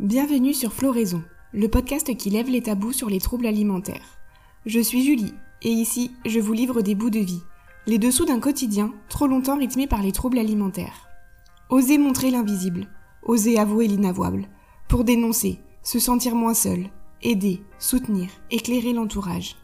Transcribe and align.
Bienvenue 0.00 0.54
sur 0.54 0.72
Floraison, 0.72 1.22
le 1.52 1.68
podcast 1.68 2.16
qui 2.16 2.30
lève 2.30 2.48
les 2.48 2.62
tabous 2.62 2.94
sur 2.94 3.10
les 3.10 3.20
troubles 3.20 3.44
alimentaires. 3.44 4.18
Je 4.64 4.80
suis 4.80 5.04
Julie, 5.04 5.34
et 5.60 5.68
ici, 5.68 6.12
je 6.24 6.40
vous 6.40 6.54
livre 6.54 6.80
des 6.80 6.94
bouts 6.94 7.10
de 7.10 7.18
vie, 7.18 7.42
les 7.86 7.98
dessous 7.98 8.24
d'un 8.24 8.40
quotidien 8.40 8.94
trop 9.10 9.26
longtemps 9.26 9.58
rythmé 9.58 9.86
par 9.86 10.00
les 10.00 10.12
troubles 10.12 10.38
alimentaires. 10.38 11.06
Osez 11.68 11.98
montrer 11.98 12.30
l'invisible, 12.30 12.86
osez 13.22 13.58
avouer 13.58 13.88
l'inavouable, 13.88 14.48
pour 14.88 15.04
dénoncer, 15.04 15.60
se 15.82 15.98
sentir 15.98 16.34
moins 16.34 16.54
seul, 16.54 16.86
aider, 17.20 17.60
soutenir, 17.78 18.30
éclairer 18.50 18.94
l'entourage. 18.94 19.56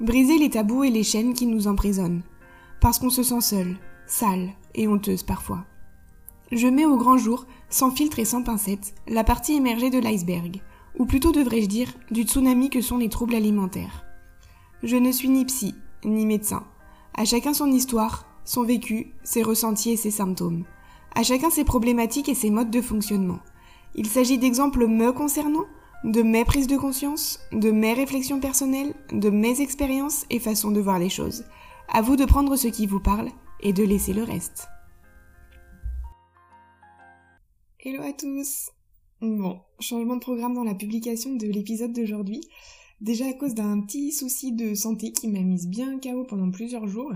Briser 0.00 0.36
les 0.36 0.50
tabous 0.50 0.84
et 0.84 0.90
les 0.90 1.02
chaînes 1.02 1.32
qui 1.32 1.46
nous 1.46 1.66
emprisonnent, 1.66 2.20
parce 2.82 2.98
qu'on 2.98 3.08
se 3.08 3.22
sent 3.22 3.40
seul, 3.40 3.76
sale 4.06 4.50
et 4.74 4.86
honteuse 4.86 5.22
parfois. 5.22 5.64
Je 6.50 6.66
mets 6.66 6.86
au 6.86 6.96
grand 6.96 7.18
jour, 7.18 7.46
sans 7.68 7.90
filtre 7.90 8.18
et 8.18 8.24
sans 8.24 8.42
pincette, 8.42 8.94
la 9.06 9.22
partie 9.22 9.54
émergée 9.54 9.90
de 9.90 9.98
l'iceberg, 9.98 10.62
ou 10.98 11.04
plutôt 11.04 11.30
devrais-je 11.30 11.66
dire 11.66 11.92
du 12.10 12.22
tsunami 12.22 12.70
que 12.70 12.80
sont 12.80 12.96
les 12.96 13.10
troubles 13.10 13.34
alimentaires. 13.34 14.04
Je 14.82 14.96
ne 14.96 15.12
suis 15.12 15.28
ni 15.28 15.44
psy, 15.44 15.74
ni 16.04 16.24
médecin. 16.24 16.64
À 17.14 17.26
chacun 17.26 17.52
son 17.52 17.70
histoire, 17.70 18.26
son 18.44 18.62
vécu, 18.62 19.12
ses 19.24 19.42
ressentis 19.42 19.90
et 19.90 19.96
ses 19.96 20.10
symptômes. 20.10 20.64
À 21.14 21.22
chacun 21.22 21.50
ses 21.50 21.64
problématiques 21.64 22.30
et 22.30 22.34
ses 22.34 22.50
modes 22.50 22.70
de 22.70 22.80
fonctionnement. 22.80 23.40
Il 23.94 24.06
s'agit 24.06 24.38
d'exemples 24.38 24.86
me 24.86 25.12
concernant, 25.12 25.64
de 26.04 26.22
mes 26.22 26.44
prises 26.44 26.68
de 26.68 26.76
conscience, 26.76 27.40
de 27.52 27.70
mes 27.70 27.92
réflexions 27.92 28.40
personnelles, 28.40 28.94
de 29.12 29.28
mes 29.28 29.60
expériences 29.60 30.24
et 30.30 30.38
façons 30.38 30.70
de 30.70 30.80
voir 30.80 30.98
les 30.98 31.10
choses. 31.10 31.44
À 31.92 32.00
vous 32.00 32.16
de 32.16 32.24
prendre 32.24 32.56
ce 32.56 32.68
qui 32.68 32.86
vous 32.86 33.00
parle 33.00 33.28
et 33.60 33.72
de 33.72 33.82
laisser 33.82 34.14
le 34.14 34.22
reste. 34.22 34.68
Hello 37.80 38.02
à 38.02 38.12
tous 38.12 38.72
Bon, 39.20 39.60
changement 39.78 40.16
de 40.16 40.20
programme 40.20 40.54
dans 40.54 40.64
la 40.64 40.74
publication 40.74 41.36
de 41.36 41.46
l'épisode 41.46 41.92
d'aujourd'hui. 41.92 42.40
Déjà 43.00 43.28
à 43.28 43.32
cause 43.34 43.54
d'un 43.54 43.80
petit 43.82 44.10
souci 44.10 44.50
de 44.50 44.74
santé 44.74 45.12
qui 45.12 45.28
m'a 45.28 45.42
mise 45.42 45.68
bien 45.68 46.00
KO 46.00 46.24
pendant 46.24 46.50
plusieurs 46.50 46.88
jours. 46.88 47.12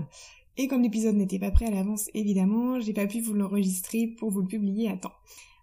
Et 0.55 0.69
comme 0.69 0.81
l'épisode 0.81 1.17
n'était 1.17 1.37
pas 1.37 1.51
prêt 1.51 1.65
à 1.65 1.71
l'avance, 1.71 2.09
évidemment, 2.13 2.79
j'ai 2.79 2.93
pas 2.93 3.07
pu 3.07 3.19
vous 3.19 3.33
l'enregistrer 3.33 4.07
pour 4.07 4.29
vous 4.29 4.39
le 4.39 4.47
publier 4.47 4.87
à 4.87 4.95
temps. 4.95 5.11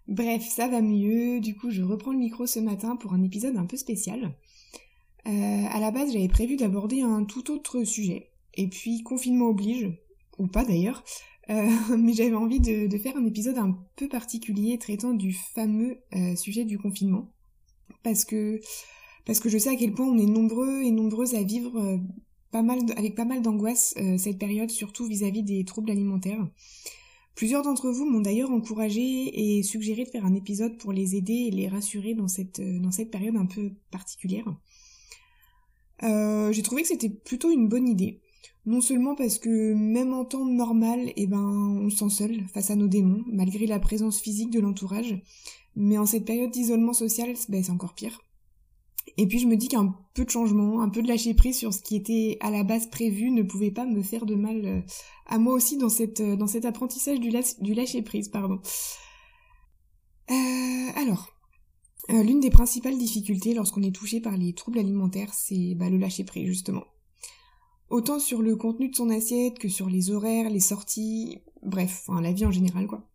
Bref, 0.07 0.47
ça 0.47 0.67
va 0.67 0.83
mieux, 0.83 1.39
du 1.39 1.55
coup 1.55 1.71
je 1.71 1.81
reprends 1.81 2.11
le 2.11 2.19
micro 2.19 2.45
ce 2.45 2.59
matin 2.59 2.95
pour 2.95 3.13
un 3.13 3.23
épisode 3.23 3.57
un 3.57 3.65
peu 3.65 3.77
spécial. 3.77 4.35
Euh, 5.25 5.65
à 5.67 5.79
la 5.79 5.89
base 5.89 6.13
j'avais 6.13 6.27
prévu 6.27 6.57
d'aborder 6.57 7.01
un 7.01 7.23
tout 7.23 7.49
autre 7.49 7.85
sujet, 7.85 8.29
et 8.53 8.67
puis 8.67 9.01
confinement 9.01 9.47
oblige, 9.47 9.89
ou 10.37 10.45
pas 10.45 10.63
d'ailleurs, 10.63 11.03
euh, 11.49 11.69
mais 11.97 12.13
j'avais 12.13 12.35
envie 12.35 12.59
de, 12.59 12.97
faire 12.97 13.17
un 13.17 13.25
épisode 13.25 13.57
un 13.57 13.77
peu 13.95 14.07
particulier 14.07 14.77
traitant 14.77 15.13
du 15.13 15.33
fameux 15.33 15.97
euh, 16.15 16.35
sujet 16.35 16.65
du 16.65 16.77
confinement. 16.77 17.31
Parce 18.03 18.25
que, 18.25 18.59
parce 19.25 19.39
que 19.39 19.49
je 19.49 19.57
sais 19.57 19.69
à 19.69 19.75
quel 19.75 19.93
point 19.93 20.07
on 20.07 20.17
est 20.17 20.25
nombreux 20.25 20.81
et 20.81 20.91
nombreuses 20.91 21.35
à 21.35 21.43
vivre 21.43 21.77
euh, 21.77 21.97
pas 22.51 22.63
mal, 22.63 22.79
avec 22.97 23.15
pas 23.15 23.25
mal 23.25 23.41
d'angoisse 23.41 23.95
cette 24.17 24.37
période, 24.37 24.69
surtout 24.69 25.05
vis-à-vis 25.05 25.41
des 25.41 25.63
troubles 25.63 25.91
alimentaires. 25.91 26.45
Plusieurs 27.33 27.63
d'entre 27.63 27.89
vous 27.89 28.05
m'ont 28.05 28.19
d'ailleurs 28.19 28.51
encouragé 28.51 29.57
et 29.57 29.63
suggéré 29.63 30.03
de 30.03 30.09
faire 30.09 30.25
un 30.25 30.35
épisode 30.35 30.77
pour 30.77 30.91
les 30.91 31.15
aider 31.15 31.47
et 31.47 31.51
les 31.51 31.69
rassurer 31.69 32.13
dans 32.13 32.27
cette, 32.27 32.59
dans 32.59 32.91
cette 32.91 33.09
période 33.09 33.37
un 33.37 33.45
peu 33.45 33.71
particulière. 33.89 34.53
J'ai 36.01 36.61
trouvé 36.61 36.81
que 36.81 36.89
c'était 36.89 37.09
plutôt 37.09 37.51
une 37.51 37.69
bonne 37.69 37.87
idée. 37.87 38.20
Non 38.65 38.81
seulement 38.81 39.15
parce 39.15 39.39
que 39.39 39.73
même 39.73 40.13
en 40.13 40.23
temps 40.23 40.45
normal, 40.45 41.11
eh 41.15 41.25
ben, 41.25 41.41
on 41.41 41.89
se 41.89 41.97
sent 41.97 42.09
seul 42.09 42.43
face 42.53 42.69
à 42.69 42.75
nos 42.75 42.87
démons, 42.87 43.23
malgré 43.27 43.65
la 43.65 43.79
présence 43.79 44.19
physique 44.19 44.51
de 44.51 44.59
l'entourage, 44.59 45.19
mais 45.75 45.97
en 45.97 46.05
cette 46.05 46.25
période 46.25 46.51
d'isolement 46.51 46.93
social, 46.93 47.33
ben, 47.49 47.63
c'est 47.63 47.71
encore 47.71 47.95
pire. 47.95 48.21
Et 49.17 49.27
puis 49.27 49.39
je 49.39 49.47
me 49.47 49.57
dis 49.57 49.67
qu'un 49.67 49.95
peu 50.13 50.25
de 50.25 50.29
changement, 50.29 50.81
un 50.81 50.89
peu 50.89 51.01
de 51.01 51.07
lâcher 51.07 51.33
prise 51.33 51.57
sur 51.57 51.73
ce 51.73 51.81
qui 51.81 51.95
était 51.95 52.37
à 52.39 52.51
la 52.51 52.63
base 52.63 52.87
prévu 52.87 53.31
ne 53.31 53.43
pouvait 53.43 53.71
pas 53.71 53.85
me 53.85 54.01
faire 54.01 54.25
de 54.25 54.35
mal 54.35 54.65
euh, 54.65 54.81
à 55.25 55.37
moi 55.37 55.53
aussi 55.53 55.77
dans, 55.77 55.87
euh, 55.87 56.47
cet 56.47 56.65
apprentissage 56.65 57.19
du, 57.19 57.31
du 57.61 57.73
lâcher 57.73 58.01
prise, 58.03 58.29
pardon. 58.29 58.59
Euh, 60.29 60.89
alors, 60.95 61.33
l'une 62.09 62.39
des 62.39 62.51
principales 62.51 62.97
difficultés 62.97 63.53
lorsqu'on 63.53 63.83
est 63.83 63.95
touché 63.95 64.21
par 64.21 64.37
les 64.37 64.53
troubles 64.53 64.79
alimentaires, 64.79 65.33
c'est 65.33 65.75
bah, 65.75 65.89
le 65.89 65.97
lâcher 65.97 66.23
prise 66.23 66.45
justement 66.47 66.85
autant 67.91 68.19
sur 68.19 68.41
le 68.41 68.55
contenu 68.55 68.89
de 68.89 68.95
son 68.95 69.09
assiette 69.09 69.59
que 69.59 69.67
sur 69.67 69.87
les 69.87 70.11
horaires, 70.11 70.49
les 70.49 70.59
sorties, 70.59 71.39
bref, 71.61 72.05
enfin, 72.07 72.21
la 72.21 72.31
vie 72.31 72.45
en 72.45 72.51
général 72.51 72.87
quoi. 72.87 73.07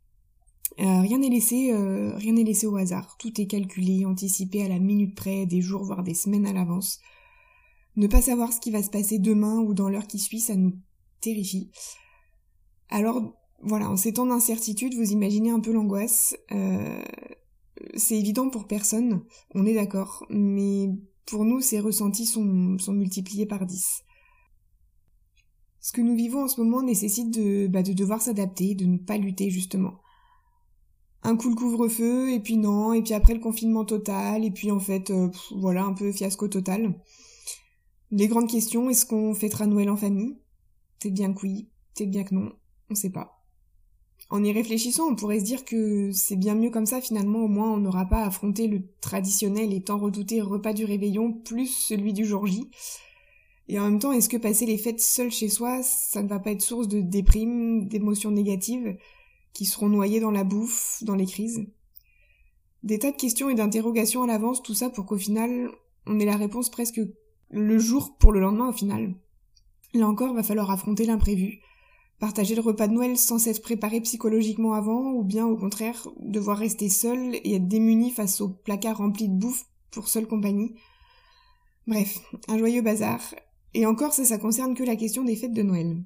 Euh, 0.78 1.00
rien 1.00 1.19
n'est 1.19 1.31
laissé, 1.31 1.72
euh, 1.72 2.14
rien 2.16 2.34
n'est 2.34 2.44
laissé 2.44 2.66
au 2.66 2.76
hasard. 2.76 3.16
Tout 3.19 3.41
est 3.41 3.47
calculé, 3.47 4.04
anticipé 4.04 4.62
à 4.62 4.69
la 4.69 4.78
minute 4.78 5.16
près, 5.16 5.47
des 5.47 5.62
jours 5.62 5.84
voire 5.84 6.03
des 6.03 6.14
semaines 6.14 6.47
à 6.47 6.53
l'avance. 6.53 7.00
Ne 7.97 8.06
pas 8.06 8.20
savoir 8.20 8.53
ce 8.53 8.60
qui 8.60 8.70
va 8.70 8.82
se 8.82 8.91
passer 8.91 9.19
demain 9.19 9.59
ou 9.60 9.72
dans 9.72 9.88
l'heure 9.88 10.06
qui 10.06 10.19
suit, 10.19 10.41
ça 10.41 10.54
nous 10.54 10.75
terrifie. 11.20 11.70
Alors 12.91 13.34
voilà, 13.62 13.91
en 13.91 13.97
ces 13.97 14.12
temps 14.12 14.26
d'incertitude, 14.26 14.94
vous 14.94 15.12
imaginez 15.12 15.48
un 15.48 15.60
peu 15.60 15.72
l'angoisse. 15.72 16.37
Euh, 16.53 17.03
c'est 17.94 18.19
évident 18.19 18.50
pour 18.50 18.66
personne, 18.66 19.25
on 19.54 19.64
est 19.64 19.75
d'accord, 19.75 20.26
mais 20.28 20.91
pour 21.25 21.47
nous, 21.47 21.62
ces 21.62 21.81
ressentis 21.81 22.26
sont 22.26 22.93
multipliés 22.93 23.47
par 23.47 23.64
dix 23.64 24.03
ce 25.87 25.93
que 25.93 26.01
nous 26.01 26.17
vivons 26.17 26.43
en 26.43 26.49
ce 26.49 26.61
moment 26.61 26.83
nécessite 26.83 27.31
de, 27.31 27.69
bah, 27.69 27.85
de 27.85 27.93
devoir 27.93 28.21
s'adapter, 28.21 28.75
de 28.75 28.87
ne 28.87 28.99
pas 28.99 29.19
lutter 29.19 29.51
justement. 29.51 30.01
Un 31.23 31.37
coup 31.37 31.49
le 31.49 31.55
couvre-feu, 31.55 32.33
et 32.33 32.41
puis 32.41 32.57
non, 32.57 32.93
et 32.93 33.03
puis 33.03 33.15
après 33.15 33.35
le 33.35 33.41
confinement 33.41 33.85
total, 33.85 34.45
et 34.45 34.51
puis 34.51 34.73
en 34.73 34.81
fait, 34.81 35.11
euh, 35.11 35.31
voilà, 35.55 35.85
un 35.85 35.93
peu 35.93 36.11
fiasco 36.11 36.49
total. 36.49 37.01
Les 38.11 38.27
grandes 38.27 38.51
questions, 38.51 38.91
est-ce 38.91 39.07
qu'on 39.07 39.33
fêtera 39.33 39.69
Noël 39.69 39.89
en 39.89 39.97
famille? 39.97 40.37
Peut-être 40.99 41.15
bien 41.15 41.33
que 41.33 41.43
oui, 41.43 41.71
peut-être 41.95 42.11
bien 42.11 42.25
que 42.25 42.35
non, 42.35 42.51
on 42.91 42.97
sait 42.97 43.11
pas. 43.11 43.45
En 44.29 44.43
y 44.43 44.51
réfléchissant, 44.51 45.05
on 45.09 45.15
pourrait 45.15 45.39
se 45.39 45.45
dire 45.45 45.65
que 45.65 46.11
c'est 46.11 46.35
bien 46.35 46.57
mieux 46.57 46.71
comme 46.71 46.87
ça, 46.87 47.01
finalement, 47.01 47.45
au 47.45 47.49
moins 47.49 47.71
on 47.71 47.79
n'aura 47.79 48.07
pas 48.07 48.25
à 48.25 48.27
affronter 48.27 48.67
le 48.67 48.83
traditionnel 49.01 49.73
et 49.73 49.85
tant 49.85 49.99
redouté 49.99 50.41
repas 50.41 50.73
du 50.73 50.85
réveillon 50.85 51.33
plus 51.33 51.69
celui 51.69 52.13
du 52.13 52.25
jour 52.25 52.45
J. 52.45 52.73
Et 53.69 53.78
en 53.81 53.84
même 53.84 53.99
temps, 53.99 54.12
est-ce 54.12 54.28
que 54.28 54.37
passer 54.37 54.65
les 54.66 54.78
fêtes 54.78 55.00
seul 55.00 55.31
chez 55.31 55.49
soi, 55.49 55.82
ça 55.82 56.22
ne 56.22 56.28
va 56.28 56.38
pas 56.38 56.53
être 56.53 56.62
source 56.62 56.88
de 56.88 57.00
déprime, 57.00 57.88
d'émotions 57.88 58.31
négatives 58.31 58.97
qui 59.53 59.65
seront 59.65 59.88
noyées 59.88 60.21
dans 60.21 60.31
la 60.31 60.44
bouffe, 60.44 61.03
dans 61.03 61.16
les 61.16 61.27
crises? 61.27 61.66
Des 62.84 63.00
tas 63.00 63.10
de 63.10 63.16
questions 63.16 63.50
et 63.50 63.55
d'interrogations 63.55 64.22
à 64.22 64.26
l'avance, 64.26 64.62
tout 64.62 64.75
ça 64.75 64.91
pour 64.91 65.06
qu'au 65.06 65.16
final, 65.16 65.71
on 66.06 66.21
ait 66.21 66.25
la 66.25 66.37
réponse 66.37 66.71
presque 66.71 67.00
le 67.50 67.78
jour 67.78 68.16
pour 68.19 68.32
le 68.32 68.41
lendemain 68.41 68.69
au 68.69 68.72
final. 68.72 69.15
Là 69.94 70.06
encore, 70.06 70.34
va 70.34 70.44
falloir 70.44 70.71
affronter 70.71 71.05
l'imprévu, 71.05 71.59
partager 72.21 72.55
le 72.55 72.60
repas 72.60 72.87
de 72.87 72.93
Noël 72.93 73.16
sans 73.16 73.38
s'être 73.38 73.62
préparé 73.62 74.00
psychologiquement 74.00 74.75
avant, 74.75 75.12
ou 75.12 75.25
bien 75.25 75.47
au 75.47 75.56
contraire, 75.56 76.06
devoir 76.21 76.59
rester 76.59 76.88
seul 76.88 77.34
et 77.43 77.56
être 77.56 77.66
démuni 77.66 78.12
face 78.12 78.41
au 78.41 78.50
placard 78.50 78.99
rempli 78.99 79.28
de 79.28 79.34
bouffe 79.34 79.65
pour 79.91 80.09
seule 80.09 80.28
compagnie. 80.28 80.76
Bref, 81.87 82.21
un 82.49 82.59
joyeux 82.59 82.82
bazar, 82.82 83.21
et 83.75 83.87
encore, 83.87 84.12
ça, 84.12 84.25
ça 84.25 84.38
concerne 84.38 84.75
que 84.75 84.84
la 84.84 84.97
question 84.97 85.25
des 85.25 85.37
fêtes 85.37 85.53
de 85.53 85.62
Noël. 85.62 85.97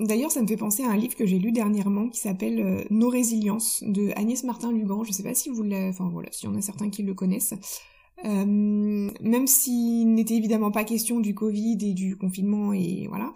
D'ailleurs, 0.00 0.30
ça 0.30 0.42
me 0.42 0.46
fait 0.46 0.56
penser 0.56 0.82
à 0.82 0.90
un 0.90 0.96
livre 0.96 1.14
que 1.14 1.26
j'ai 1.26 1.38
lu 1.38 1.52
dernièrement 1.52 2.08
qui 2.08 2.18
s'appelle 2.18 2.60
euh, 2.60 2.84
Nos 2.90 3.08
résiliences 3.08 3.84
de 3.86 4.10
Agnès 4.16 4.42
Martin-Lugan. 4.44 5.04
Je 5.04 5.12
sais 5.12 5.22
pas 5.22 5.34
si 5.34 5.48
vous 5.48 5.62
l'avez, 5.62 5.88
enfin 5.88 6.08
voilà, 6.10 6.30
s'il 6.32 6.48
y 6.48 6.52
en 6.52 6.56
a 6.56 6.60
certains 6.60 6.90
qui 6.90 7.02
le 7.02 7.14
connaissent. 7.14 7.54
Euh, 8.24 8.44
même 8.44 9.46
s'il 9.46 10.12
n'était 10.14 10.34
évidemment 10.34 10.70
pas 10.70 10.84
question 10.84 11.20
du 11.20 11.34
Covid 11.34 11.78
et 11.80 11.92
du 11.92 12.16
confinement 12.16 12.72
et 12.72 13.06
voilà, 13.08 13.32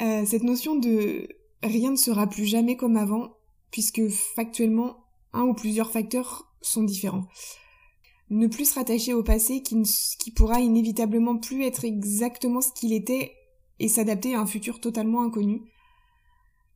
euh, 0.00 0.24
cette 0.26 0.42
notion 0.42 0.76
de 0.76 1.26
rien 1.62 1.92
ne 1.92 1.96
sera 1.96 2.26
plus 2.26 2.44
jamais 2.44 2.76
comme 2.76 2.96
avant, 2.96 3.36
puisque 3.70 4.08
factuellement, 4.08 5.04
un 5.32 5.44
ou 5.44 5.54
plusieurs 5.54 5.90
facteurs 5.90 6.52
sont 6.60 6.82
différents 6.82 7.26
ne 8.30 8.46
plus 8.46 8.70
se 8.70 8.74
rattacher 8.74 9.12
au 9.12 9.22
passé 9.22 9.60
qui, 9.62 9.82
qui 10.18 10.30
pourra 10.30 10.60
inévitablement 10.60 11.36
plus 11.36 11.64
être 11.64 11.84
exactement 11.84 12.60
ce 12.60 12.72
qu'il 12.72 12.92
était 12.92 13.32
et 13.80 13.88
s'adapter 13.88 14.34
à 14.34 14.40
un 14.40 14.46
futur 14.46 14.80
totalement 14.80 15.22
inconnu. 15.22 15.62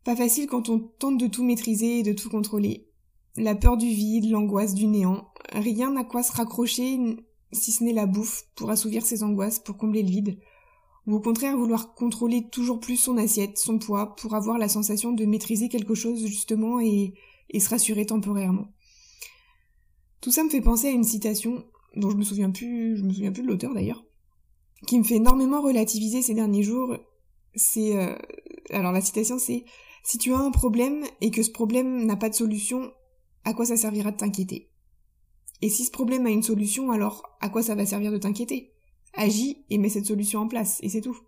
Pas 0.04 0.16
facile 0.16 0.48
quand 0.48 0.68
on 0.68 0.80
tente 0.80 1.18
de 1.18 1.28
tout 1.28 1.44
maîtriser 1.44 2.00
et 2.00 2.02
de 2.02 2.12
tout 2.12 2.28
contrôler. 2.28 2.88
La 3.36 3.54
peur 3.54 3.76
du 3.76 3.88
vide, 3.88 4.30
l'angoisse 4.30 4.74
du 4.74 4.86
néant, 4.86 5.28
rien 5.52 5.92
n'a 5.92 6.04
quoi 6.04 6.22
se 6.22 6.32
raccrocher 6.32 6.98
si 7.52 7.72
ce 7.72 7.84
n'est 7.84 7.92
la 7.92 8.06
bouffe 8.06 8.44
pour 8.56 8.70
assouvir 8.70 9.06
ses 9.06 9.22
angoisses, 9.22 9.60
pour 9.60 9.76
combler 9.76 10.02
le 10.02 10.10
vide, 10.10 10.38
ou 11.06 11.14
au 11.14 11.20
contraire 11.20 11.56
vouloir 11.56 11.94
contrôler 11.94 12.48
toujours 12.48 12.80
plus 12.80 12.96
son 12.96 13.16
assiette, 13.16 13.58
son 13.58 13.78
poids, 13.78 14.16
pour 14.16 14.34
avoir 14.34 14.58
la 14.58 14.68
sensation 14.68 15.12
de 15.12 15.24
maîtriser 15.24 15.68
quelque 15.68 15.94
chose 15.94 16.26
justement 16.26 16.80
et 16.80 17.14
se 17.58 17.68
rassurer 17.68 18.06
temporairement. 18.06 18.68
Tout 20.24 20.30
ça 20.30 20.42
me 20.42 20.48
fait 20.48 20.62
penser 20.62 20.86
à 20.86 20.90
une 20.90 21.04
citation 21.04 21.66
dont 21.96 22.08
je 22.08 22.16
me 22.16 22.22
souviens 22.22 22.50
plus, 22.50 22.96
je 22.96 23.02
me 23.02 23.12
souviens 23.12 23.30
plus 23.30 23.42
de 23.42 23.46
l'auteur 23.46 23.74
d'ailleurs, 23.74 24.06
qui 24.86 24.98
me 24.98 25.04
fait 25.04 25.16
énormément 25.16 25.60
relativiser 25.60 26.22
ces 26.22 26.32
derniers 26.32 26.62
jours. 26.62 26.96
C'est 27.54 27.94
euh, 27.98 28.16
alors 28.70 28.92
la 28.92 29.02
citation 29.02 29.38
c'est 29.38 29.66
si 30.02 30.16
tu 30.16 30.32
as 30.32 30.38
un 30.38 30.50
problème 30.50 31.04
et 31.20 31.30
que 31.30 31.42
ce 31.42 31.50
problème 31.50 32.06
n'a 32.06 32.16
pas 32.16 32.30
de 32.30 32.34
solution, 32.34 32.90
à 33.44 33.52
quoi 33.52 33.66
ça 33.66 33.76
servira 33.76 34.12
de 34.12 34.16
t'inquiéter? 34.16 34.70
Et 35.60 35.68
si 35.68 35.84
ce 35.84 35.90
problème 35.90 36.24
a 36.24 36.30
une 36.30 36.42
solution, 36.42 36.90
alors 36.90 37.36
à 37.42 37.50
quoi 37.50 37.62
ça 37.62 37.74
va 37.74 37.84
servir 37.84 38.10
de 38.10 38.16
t'inquiéter? 38.16 38.72
Agis 39.12 39.66
et 39.68 39.76
mets 39.76 39.90
cette 39.90 40.06
solution 40.06 40.40
en 40.40 40.48
place, 40.48 40.78
et 40.82 40.88
c'est 40.88 41.02
tout. 41.02 41.18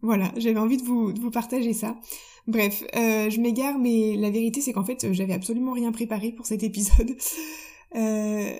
Voilà, 0.00 0.32
j'avais 0.38 0.58
envie 0.58 0.78
de 0.78 0.84
vous, 0.84 1.30
partager 1.30 1.74
ça. 1.74 2.00
Bref, 2.46 2.82
euh, 2.96 3.28
je 3.28 3.40
m'égare, 3.42 3.78
mais 3.78 4.16
la 4.16 4.30
vérité 4.30 4.62
c'est 4.62 4.72
qu'en 4.72 4.84
fait 4.84 5.12
j'avais 5.12 5.34
absolument 5.34 5.72
rien 5.72 5.92
préparé 5.92 6.32
pour 6.32 6.46
cet 6.46 6.62
épisode. 6.62 7.14
Euh, 7.96 8.56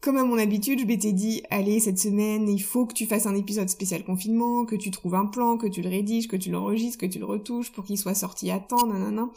comme 0.00 0.16
à 0.16 0.24
mon 0.24 0.38
habitude, 0.38 0.80
je 0.80 0.84
m'étais 0.84 1.12
dit, 1.12 1.42
allez, 1.50 1.80
cette 1.80 1.98
semaine, 1.98 2.48
il 2.48 2.62
faut 2.62 2.86
que 2.86 2.92
tu 2.92 3.06
fasses 3.06 3.26
un 3.26 3.34
épisode 3.34 3.68
spécial 3.68 4.04
confinement, 4.04 4.66
que 4.66 4.76
tu 4.76 4.90
trouves 4.90 5.14
un 5.14 5.26
plan, 5.26 5.56
que 5.56 5.66
tu 5.66 5.80
le 5.80 5.88
rédiges, 5.88 6.28
que 6.28 6.36
tu 6.36 6.50
l'enregistres, 6.50 6.98
que 6.98 7.06
tu 7.06 7.18
le 7.18 7.24
retouches 7.24 7.72
pour 7.72 7.84
qu'il 7.84 7.96
soit 7.96 8.14
sorti 8.14 8.50
à 8.50 8.58
temps, 8.58 8.86
nanana, 8.86 9.30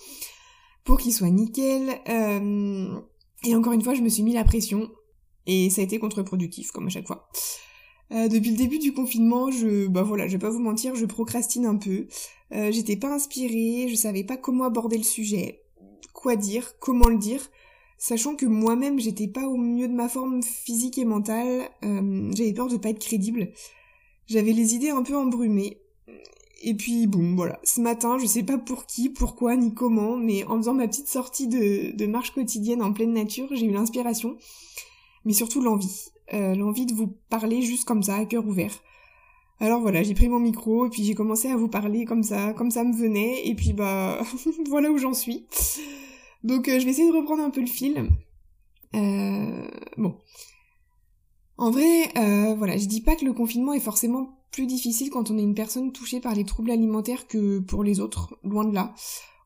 pour 0.83 0.97
qu'il 0.97 1.13
soit 1.13 1.29
nickel. 1.29 2.01
Euh, 2.09 2.99
et 3.45 3.55
encore 3.55 3.73
une 3.73 3.81
fois, 3.81 3.93
je 3.93 4.01
me 4.01 4.09
suis 4.09 4.23
mis 4.23 4.33
la 4.33 4.43
pression, 4.43 4.89
et 5.45 5.69
ça 5.69 5.81
a 5.81 5.83
été 5.85 5.99
contre-productif, 5.99 6.71
comme 6.71 6.87
à 6.87 6.89
chaque 6.89 7.07
fois. 7.07 7.29
Euh, 8.11 8.27
depuis 8.27 8.51
le 8.51 8.57
début 8.57 8.79
du 8.79 8.93
confinement, 8.93 9.51
je, 9.51 9.87
bah 9.87 10.03
voilà, 10.03 10.27
je 10.27 10.33
vais 10.33 10.39
pas 10.39 10.49
vous 10.49 10.59
mentir, 10.59 10.95
je 10.95 11.05
procrastine 11.05 11.65
un 11.65 11.77
peu. 11.77 12.07
J'étais 12.51 12.95
pas 12.95 13.13
inspirée, 13.13 13.87
je 13.89 13.95
savais 13.95 14.23
pas 14.23 14.37
comment 14.37 14.63
aborder 14.63 14.97
le 14.97 15.03
sujet, 15.03 15.65
quoi 16.13 16.37
dire, 16.37 16.79
comment 16.79 17.09
le 17.09 17.17
dire, 17.17 17.41
sachant 17.97 18.35
que 18.35 18.45
moi-même 18.45 18.99
j'étais 18.99 19.27
pas 19.27 19.47
au 19.47 19.57
mieux 19.57 19.87
de 19.87 19.93
ma 19.93 20.09
forme 20.09 20.43
physique 20.43 20.97
et 20.97 21.05
mentale, 21.05 21.69
euh, 21.83 22.31
j'avais 22.35 22.53
peur 22.53 22.67
de 22.67 22.77
pas 22.77 22.89
être 22.89 22.99
crédible. 22.99 23.49
J'avais 24.27 24.53
les 24.53 24.75
idées 24.75 24.89
un 24.89 25.03
peu 25.03 25.15
embrumées. 25.15 25.79
Et 26.63 26.73
puis 26.73 27.05
bon, 27.05 27.35
voilà, 27.35 27.59
ce 27.63 27.81
matin, 27.81 28.17
je 28.17 28.25
sais 28.25 28.43
pas 28.43 28.57
pour 28.57 28.87
qui, 28.87 29.09
pourquoi, 29.09 29.55
ni 29.55 29.73
comment, 29.73 30.17
mais 30.17 30.43
en 30.45 30.57
faisant 30.57 30.73
ma 30.73 30.87
petite 30.87 31.07
sortie 31.07 31.47
de, 31.47 31.95
de 31.95 32.05
marche 32.07 32.33
quotidienne 32.33 32.81
en 32.81 32.93
pleine 32.93 33.13
nature, 33.13 33.47
j'ai 33.51 33.67
eu 33.67 33.71
l'inspiration, 33.71 34.37
mais 35.23 35.33
surtout 35.33 35.61
l'envie. 35.61 36.09
Euh, 36.33 36.55
l'envie 36.55 36.87
de 36.87 36.93
vous 36.93 37.15
parler 37.29 37.61
juste 37.61 37.85
comme 37.85 38.01
ça, 38.03 38.15
à 38.15 38.25
cœur 38.25 38.45
ouvert. 38.45 38.73
Alors 39.59 39.81
voilà, 39.81 40.03
j'ai 40.03 40.13
pris 40.13 40.29
mon 40.29 40.39
micro 40.39 40.85
et 40.85 40.89
puis 40.89 41.03
j'ai 41.03 41.15
commencé 41.15 41.47
à 41.49 41.55
vous 41.55 41.67
parler 41.67 42.05
comme 42.05 42.23
ça, 42.23 42.53
comme 42.53 42.69
ça 42.69 42.83
me 42.83 42.93
venait, 42.93 43.47
et 43.47 43.55
puis 43.55 43.73
bah 43.73 44.21
voilà 44.67 44.91
où 44.91 44.97
j'en 44.97 45.13
suis. 45.13 45.45
Donc 46.47 46.69
euh, 46.69 46.79
je 46.79 46.85
vais 46.85 46.91
essayer 46.91 47.11
de 47.11 47.15
reprendre 47.15 47.43
un 47.43 47.49
peu 47.49 47.59
le 47.59 47.67
fil. 47.67 48.09
Euh, 48.95 49.67
bon. 49.97 50.15
En 51.57 51.71
vrai, 51.71 52.09
euh, 52.17 52.55
voilà, 52.55 52.77
je 52.77 52.85
dis 52.85 53.01
pas 53.01 53.17
que 53.17 53.25
le 53.25 53.33
confinement 53.33 53.73
est 53.73 53.81
forcément 53.81 54.39
plus 54.51 54.65
difficile 54.65 55.09
quand 55.09 55.29
on 55.29 55.37
est 55.37 55.43
une 55.43 55.55
personne 55.55 55.91
touchée 55.91 56.21
par 56.21 56.33
les 56.33 56.45
troubles 56.45 56.71
alimentaires 56.71 57.27
que 57.27 57.59
pour 57.59 57.83
les 57.83 57.99
autres, 57.99 58.37
loin 58.43 58.63
de 58.63 58.73
là. 58.73 58.95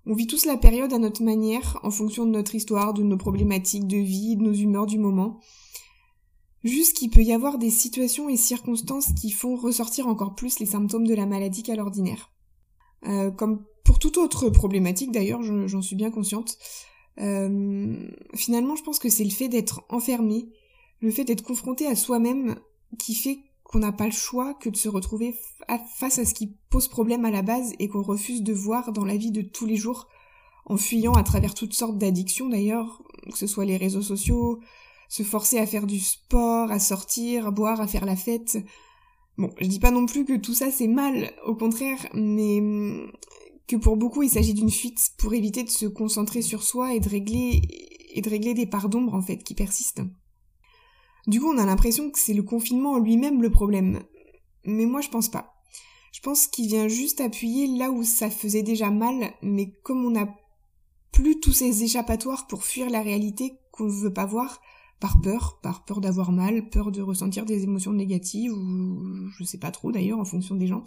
On 0.05 0.13
vit 0.13 0.27
tous 0.27 0.45
la 0.45 0.57
période 0.57 0.93
à 0.93 0.99
notre 0.99 1.23
manière, 1.23 1.79
en 1.81 1.89
fonction 1.89 2.25
de 2.25 2.31
notre 2.31 2.53
histoire, 2.53 2.93
de 2.93 3.01
nos 3.01 3.17
problématiques 3.17 3.87
de 3.87 3.97
vie, 3.97 4.35
de 4.35 4.43
nos 4.43 4.53
humeurs 4.53 4.85
du 4.85 4.99
moment. 4.99 5.39
Juste 6.63 6.97
qu'il 6.97 7.09
peut 7.09 7.23
y 7.23 7.33
avoir 7.33 7.57
des 7.57 7.71
situations 7.71 8.29
et 8.29 8.37
circonstances 8.37 9.11
qui 9.19 9.31
font 9.31 9.55
ressortir 9.55 10.07
encore 10.07 10.35
plus 10.35 10.59
les 10.59 10.67
symptômes 10.67 11.07
de 11.07 11.15
la 11.15 11.25
maladie 11.25 11.63
qu'à 11.63 11.75
l'ordinaire. 11.75 12.31
Euh, 13.07 13.31
comme 13.31 13.65
pour 13.83 13.97
toute 13.97 14.17
autre 14.17 14.51
problématique 14.51 15.11
d'ailleurs, 15.11 15.41
j'en 15.41 15.81
suis 15.81 15.95
bien 15.95 16.11
consciente. 16.11 16.57
Euh, 17.19 18.07
finalement, 18.33 18.75
je 18.75 18.83
pense 18.83 18.99
que 18.99 19.09
c'est 19.09 19.23
le 19.23 19.31
fait 19.31 19.49
d'être 19.49 19.83
enfermé, 19.89 20.49
le 21.01 21.11
fait 21.11 21.23
d'être 21.23 21.43
confronté 21.43 21.87
à 21.87 21.95
soi-même 21.95 22.55
qui 22.97 23.15
fait 23.15 23.39
qu'on 23.63 23.79
n'a 23.79 23.91
pas 23.91 24.05
le 24.05 24.11
choix 24.11 24.53
que 24.55 24.69
de 24.69 24.75
se 24.75 24.89
retrouver 24.89 25.33
face 25.95 26.19
à 26.19 26.25
ce 26.25 26.33
qui 26.33 26.57
pose 26.69 26.87
problème 26.87 27.25
à 27.25 27.31
la 27.31 27.41
base 27.41 27.73
et 27.79 27.87
qu'on 27.87 28.01
refuse 28.01 28.43
de 28.43 28.53
voir 28.53 28.91
dans 28.91 29.05
la 29.05 29.15
vie 29.15 29.31
de 29.31 29.41
tous 29.41 29.65
les 29.65 29.77
jours, 29.77 30.07
en 30.65 30.77
fuyant 30.77 31.13
à 31.13 31.23
travers 31.23 31.53
toutes 31.53 31.73
sortes 31.73 31.97
d'addictions 31.97 32.49
d'ailleurs, 32.49 33.01
que 33.29 33.37
ce 33.37 33.47
soit 33.47 33.65
les 33.65 33.77
réseaux 33.77 34.01
sociaux, 34.01 34.59
se 35.07 35.23
forcer 35.23 35.57
à 35.57 35.65
faire 35.65 35.87
du 35.87 35.99
sport, 35.99 36.71
à 36.71 36.79
sortir, 36.79 37.47
à 37.47 37.51
boire, 37.51 37.81
à 37.81 37.87
faire 37.87 38.05
la 38.05 38.15
fête. 38.15 38.57
Bon, 39.37 39.51
je 39.59 39.67
dis 39.67 39.79
pas 39.79 39.91
non 39.91 40.05
plus 40.05 40.25
que 40.25 40.37
tout 40.37 40.53
ça 40.53 40.69
c'est 40.69 40.87
mal, 40.87 41.31
au 41.45 41.55
contraire, 41.55 42.05
mais 42.13 42.61
que 43.71 43.77
pour 43.77 43.95
beaucoup 43.95 44.21
il 44.21 44.29
s'agit 44.29 44.53
d'une 44.53 44.69
fuite 44.69 45.11
pour 45.17 45.33
éviter 45.33 45.63
de 45.63 45.69
se 45.69 45.85
concentrer 45.85 46.41
sur 46.41 46.61
soi 46.61 46.93
et 46.93 46.99
de 46.99 47.07
régler 47.07 47.61
et 48.13 48.21
de 48.21 48.29
régler 48.29 48.53
des 48.53 48.65
parts 48.65 48.89
d'ombre 48.89 49.13
en 49.13 49.21
fait 49.21 49.37
qui 49.37 49.55
persistent. 49.55 50.01
Du 51.27 51.39
coup, 51.39 51.47
on 51.47 51.57
a 51.57 51.65
l'impression 51.65 52.11
que 52.11 52.19
c'est 52.19 52.33
le 52.33 52.43
confinement 52.43 52.93
en 52.93 52.99
lui-même 52.99 53.41
le 53.41 53.49
problème. 53.49 54.03
Mais 54.65 54.85
moi 54.85 54.99
je 54.99 55.07
pense 55.07 55.29
pas. 55.29 55.53
Je 56.11 56.19
pense 56.19 56.47
qu'il 56.47 56.67
vient 56.67 56.89
juste 56.89 57.21
appuyer 57.21 57.67
là 57.67 57.91
où 57.91 58.03
ça 58.03 58.29
faisait 58.29 58.63
déjà 58.63 58.89
mal, 58.89 59.33
mais 59.41 59.71
comme 59.83 60.05
on 60.05 60.11
n'a 60.11 60.27
plus 61.13 61.39
tous 61.39 61.53
ces 61.53 61.83
échappatoires 61.83 62.47
pour 62.47 62.65
fuir 62.65 62.89
la 62.89 63.01
réalité 63.01 63.53
qu'on 63.71 63.85
ne 63.85 63.91
veut 63.91 64.13
pas 64.13 64.25
voir, 64.25 64.59
par 64.99 65.21
peur, 65.21 65.61
par 65.63 65.85
peur 65.85 66.01
d'avoir 66.01 66.33
mal, 66.33 66.69
peur 66.69 66.91
de 66.91 67.01
ressentir 67.01 67.45
des 67.45 67.63
émotions 67.63 67.93
négatives, 67.93 68.51
ou 68.51 69.29
je 69.37 69.45
sais 69.45 69.57
pas 69.57 69.71
trop 69.71 69.93
d'ailleurs 69.93 70.19
en 70.19 70.25
fonction 70.25 70.55
des 70.55 70.67
gens. 70.67 70.83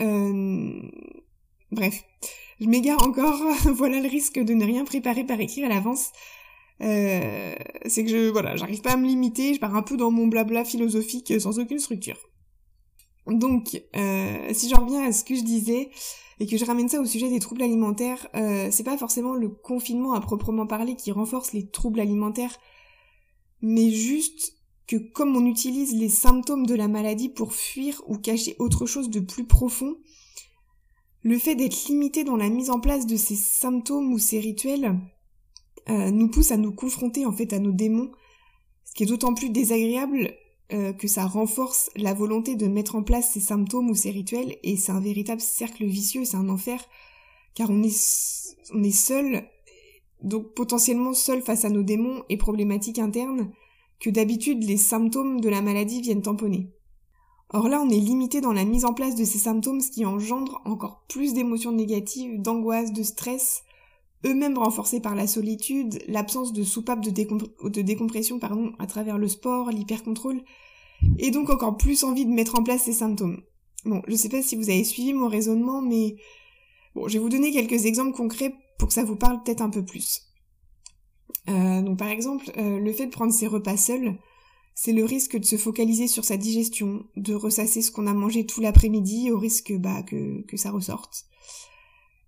Euh... 0.00 0.82
Bref, 1.72 2.04
je 2.60 2.66
m'égare 2.66 3.02
encore, 3.06 3.40
voilà 3.74 4.00
le 4.00 4.08
risque 4.08 4.38
de 4.38 4.54
ne 4.54 4.64
rien 4.64 4.84
préparer 4.84 5.24
par 5.24 5.40
écrit 5.40 5.64
à 5.64 5.68
l'avance. 5.68 6.10
Euh... 6.80 7.54
C'est 7.86 8.04
que 8.04 8.10
je, 8.10 8.30
voilà, 8.30 8.56
j'arrive 8.56 8.80
pas 8.80 8.92
à 8.92 8.96
me 8.96 9.06
limiter, 9.06 9.54
je 9.54 9.60
pars 9.60 9.74
un 9.74 9.82
peu 9.82 9.96
dans 9.96 10.10
mon 10.10 10.26
blabla 10.26 10.64
philosophique 10.64 11.32
sans 11.40 11.58
aucune 11.58 11.78
structure. 11.78 12.18
Donc, 13.26 13.80
euh, 13.96 14.48
si 14.52 14.68
j'en 14.68 14.84
reviens 14.84 15.04
à 15.04 15.12
ce 15.12 15.24
que 15.24 15.34
je 15.34 15.42
disais, 15.42 15.90
et 16.40 16.46
que 16.46 16.56
je 16.56 16.64
ramène 16.64 16.88
ça 16.88 17.00
au 17.00 17.04
sujet 17.04 17.28
des 17.28 17.38
troubles 17.38 17.62
alimentaires, 17.62 18.26
euh, 18.34 18.68
c'est 18.70 18.82
pas 18.82 18.96
forcément 18.96 19.34
le 19.34 19.50
confinement 19.50 20.14
à 20.14 20.20
proprement 20.20 20.66
parler 20.66 20.96
qui 20.96 21.12
renforce 21.12 21.52
les 21.52 21.68
troubles 21.68 22.00
alimentaires 22.00 22.58
mais 23.62 23.90
juste 23.90 24.54
que 24.86 24.96
comme 24.96 25.36
on 25.36 25.46
utilise 25.46 25.94
les 25.94 26.08
symptômes 26.08 26.66
de 26.66 26.74
la 26.74 26.88
maladie 26.88 27.28
pour 27.28 27.54
fuir 27.54 28.02
ou 28.06 28.18
cacher 28.18 28.56
autre 28.58 28.86
chose 28.86 29.10
de 29.10 29.20
plus 29.20 29.46
profond, 29.46 29.96
le 31.22 31.38
fait 31.38 31.54
d'être 31.54 31.88
limité 31.88 32.24
dans 32.24 32.36
la 32.36 32.48
mise 32.48 32.70
en 32.70 32.80
place 32.80 33.06
de 33.06 33.16
ces 33.16 33.36
symptômes 33.36 34.12
ou 34.12 34.18
ces 34.18 34.40
rituels 34.40 34.98
euh, 35.88 36.10
nous 36.10 36.28
pousse 36.28 36.50
à 36.50 36.56
nous 36.56 36.72
confronter 36.72 37.26
en 37.26 37.32
fait 37.32 37.52
à 37.52 37.58
nos 37.58 37.72
démons, 37.72 38.10
ce 38.84 38.94
qui 38.94 39.02
est 39.02 39.06
d'autant 39.06 39.34
plus 39.34 39.50
désagréable 39.50 40.34
euh, 40.72 40.92
que 40.92 41.08
ça 41.08 41.26
renforce 41.26 41.90
la 41.96 42.14
volonté 42.14 42.54
de 42.54 42.66
mettre 42.66 42.96
en 42.96 43.02
place 43.02 43.32
ces 43.32 43.40
symptômes 43.40 43.90
ou 43.90 43.94
ces 43.94 44.10
rituels 44.10 44.56
et 44.62 44.76
c'est 44.76 44.92
un 44.92 45.00
véritable 45.00 45.40
cercle 45.40 45.84
vicieux, 45.84 46.24
c'est 46.24 46.36
un 46.36 46.48
enfer 46.48 46.86
car 47.54 47.70
on 47.70 47.82
est 47.82 48.56
on 48.72 48.82
est 48.82 48.90
seul 48.90 49.48
donc 50.22 50.54
potentiellement 50.54 51.14
seul 51.14 51.42
face 51.42 51.64
à 51.64 51.70
nos 51.70 51.82
démons 51.82 52.22
et 52.28 52.36
problématiques 52.36 52.98
internes, 52.98 53.50
que 54.00 54.10
d'habitude 54.10 54.64
les 54.64 54.76
symptômes 54.76 55.40
de 55.40 55.48
la 55.48 55.62
maladie 55.62 56.00
viennent 56.00 56.22
tamponner. 56.22 56.68
Or 57.52 57.68
là, 57.68 57.82
on 57.82 57.90
est 57.90 57.98
limité 57.98 58.40
dans 58.40 58.52
la 58.52 58.64
mise 58.64 58.84
en 58.84 58.94
place 58.94 59.16
de 59.16 59.24
ces 59.24 59.38
symptômes, 59.38 59.80
ce 59.80 59.90
qui 59.90 60.04
engendre 60.04 60.60
encore 60.64 61.04
plus 61.08 61.34
d'émotions 61.34 61.72
négatives, 61.72 62.40
d'angoisse, 62.40 62.92
de 62.92 63.02
stress, 63.02 63.62
eux-mêmes 64.24 64.58
renforcés 64.58 65.00
par 65.00 65.16
la 65.16 65.26
solitude, 65.26 65.98
l'absence 66.06 66.52
de 66.52 66.62
soupape 66.62 67.00
de, 67.00 67.82
décompression 67.82 68.38
à 68.78 68.86
travers 68.86 69.18
le 69.18 69.26
sport, 69.26 69.70
l'hypercontrôle, 69.70 70.42
et 71.18 71.30
donc 71.30 71.50
encore 71.50 71.76
plus 71.76 72.04
envie 72.04 72.26
de 72.26 72.30
mettre 72.30 72.58
en 72.58 72.62
place 72.62 72.82
ces 72.82 72.92
symptômes. 72.92 73.42
Bon, 73.84 74.02
je 74.06 74.14
sais 74.14 74.28
pas 74.28 74.42
si 74.42 74.56
vous 74.56 74.70
avez 74.70 74.84
suivi 74.84 75.12
mon 75.12 75.28
raisonnement, 75.28 75.80
mais 75.80 76.16
bon, 76.94 77.08
je 77.08 77.14
vais 77.14 77.18
vous 77.18 77.30
donner 77.30 77.50
quelques 77.50 77.86
exemples 77.86 78.16
concrets 78.16 78.54
pour 78.78 78.88
que 78.88 78.94
ça 78.94 79.04
vous 79.04 79.16
parle 79.16 79.42
peut-être 79.42 79.62
un 79.62 79.70
peu 79.70 79.84
plus. 79.84 80.20
Euh, 81.48 81.82
donc 81.82 81.98
par 81.98 82.08
exemple, 82.08 82.52
euh, 82.58 82.78
le 82.78 82.92
fait 82.92 83.06
de 83.06 83.10
prendre 83.10 83.32
ses 83.32 83.46
repas 83.46 83.76
seul, 83.76 84.18
c'est 84.74 84.92
le 84.92 85.04
risque 85.04 85.36
de 85.36 85.44
se 85.44 85.56
focaliser 85.56 86.08
sur 86.08 86.24
sa 86.24 86.36
digestion, 86.36 87.04
de 87.16 87.34
ressasser 87.34 87.82
ce 87.82 87.90
qu'on 87.90 88.06
a 88.06 88.14
mangé 88.14 88.46
tout 88.46 88.60
l'après-midi 88.60 89.30
au 89.30 89.38
risque 89.38 89.72
bah, 89.76 90.02
que, 90.02 90.56
ça 90.56 90.70
ressorte. 90.70 91.26